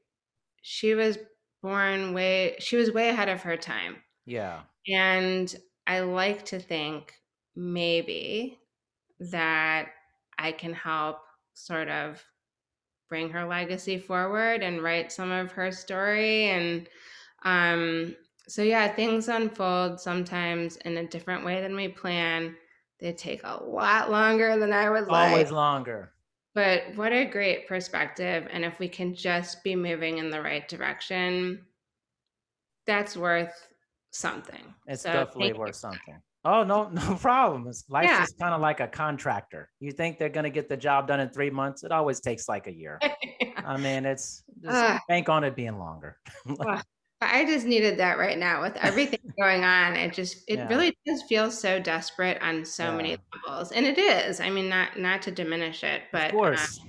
[0.62, 1.20] she was
[1.62, 4.04] born way she was way ahead of her time.
[4.26, 4.66] yeah.
[4.88, 5.54] And
[5.88, 7.16] I like to think
[7.56, 8.60] maybe
[9.20, 9.94] that
[10.38, 11.20] I can help
[11.54, 12.24] sort of
[13.10, 16.90] bring her legacy forward and write some of her story and
[17.44, 18.16] um
[18.48, 22.58] so yeah things unfold sometimes in a different way than we plan
[23.00, 26.15] they take a lot longer than i would like Always longer.
[26.56, 28.48] But what a great perspective.
[28.50, 31.66] And if we can just be moving in the right direction,
[32.88, 33.68] that's worth
[34.12, 34.74] something.
[34.88, 36.20] It's So definitely worth something.
[36.46, 37.66] Oh no, no problem.
[37.90, 38.20] Life Yeah.
[38.22, 39.70] just kind of like a contractor.
[39.80, 41.84] You think they're gonna get the job done in three months?
[41.84, 43.00] It always takes like a year.
[43.58, 45.00] I mean, it's just Ah.
[45.08, 46.18] bank on it being longer.
[46.46, 46.86] But
[47.22, 49.96] I just needed that right now with everything going on.
[49.96, 50.70] It just it Yeah.
[50.70, 53.72] really does feel so desperate on so many levels.
[53.72, 54.40] And it is.
[54.40, 56.80] I mean not not to diminish it, but of uh, course.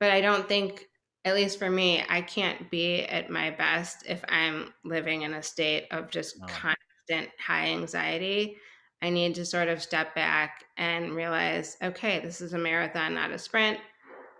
[0.00, 0.88] but I don't think,
[1.24, 5.42] at least for me, I can't be at my best if I'm living in a
[5.42, 6.46] state of just No.
[6.46, 8.58] constant high anxiety.
[9.02, 13.32] I need to sort of step back and realize, okay, this is a marathon, not
[13.32, 13.80] a sprint.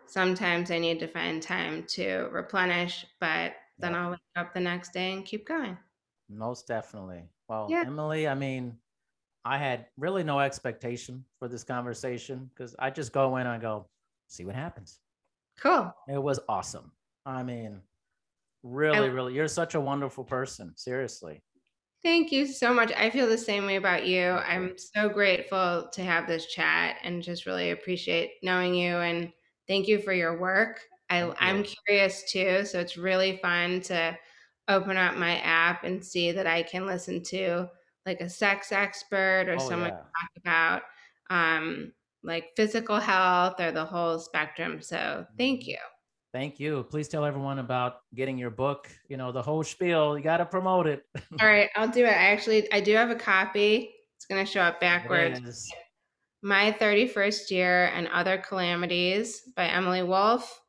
[0.06, 4.04] Sometimes I need to find time to replenish, but then Yeah.
[4.04, 5.78] I'll wake up the next day and keep going.
[6.28, 7.28] Most definitely.
[7.48, 7.84] Well, Yeah.
[7.86, 8.78] Emily, I mean,
[9.44, 13.58] I had really no expectation for this conversation because I just go in and I
[13.58, 13.88] go,
[14.28, 15.00] see what happens.
[15.60, 15.92] Cool.
[16.08, 16.92] It was awesome.
[17.26, 17.82] I mean,
[18.62, 20.72] really, really, you're such a wonderful person.
[20.76, 21.42] Seriously.
[22.02, 22.92] Thank you so much.
[22.92, 24.22] I feel the same way about you.
[24.22, 29.32] I'm so grateful to have this chat and just really appreciate knowing you and
[29.68, 30.80] thank you for your work.
[31.12, 34.16] I, Thank I'm curious too, so it's really fun to
[34.68, 37.68] open up my app and see that I can listen to
[38.06, 39.96] like a sex expert or Oh, someone yeah.
[39.96, 40.82] talk about
[41.30, 41.92] um,
[42.22, 44.80] like physical health or the whole spectrum.
[44.80, 45.78] So thank you.
[46.32, 46.86] Thank you.
[46.90, 50.16] Please tell everyone about getting your book, you know, the whole spiel.
[50.16, 51.04] You got to promote it.
[51.40, 52.08] All right, I'll do it.
[52.08, 53.92] I actually I do have a copy.
[54.16, 55.70] It's gonna show up backwards.
[56.42, 60.61] My 31st Year and Other Calamities by Emily Wolf.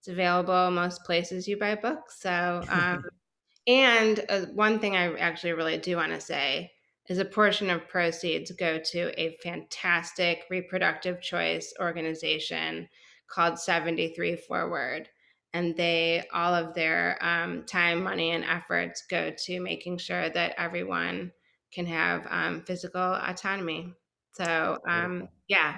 [0.00, 2.20] It's available most places you buy books.
[2.20, 3.04] So, um,
[3.66, 6.72] and uh, one thing I actually really do want to say
[7.10, 12.88] is a portion of proceeds go to a fantastic reproductive choice organization
[13.28, 15.10] called 73 Forward.
[15.52, 20.54] And they, all of their um, time, money, and efforts go to making sure that
[20.56, 21.32] everyone
[21.74, 23.92] can have um, physical autonomy.
[24.32, 25.76] So, um, yeah.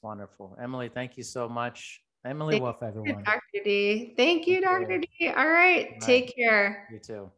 [0.00, 0.56] Wonderful.
[0.62, 2.02] Emily, thank you so much.
[2.24, 3.24] Emily Thank Wolf, everyone.
[3.24, 3.64] Dr.
[3.64, 4.14] D.
[4.16, 4.86] Thank you, Thank you.
[4.86, 4.98] Dr.
[4.98, 5.28] D.
[5.28, 5.98] All right.
[5.98, 6.06] Good.
[6.06, 6.86] Take care.
[6.92, 7.30] You too.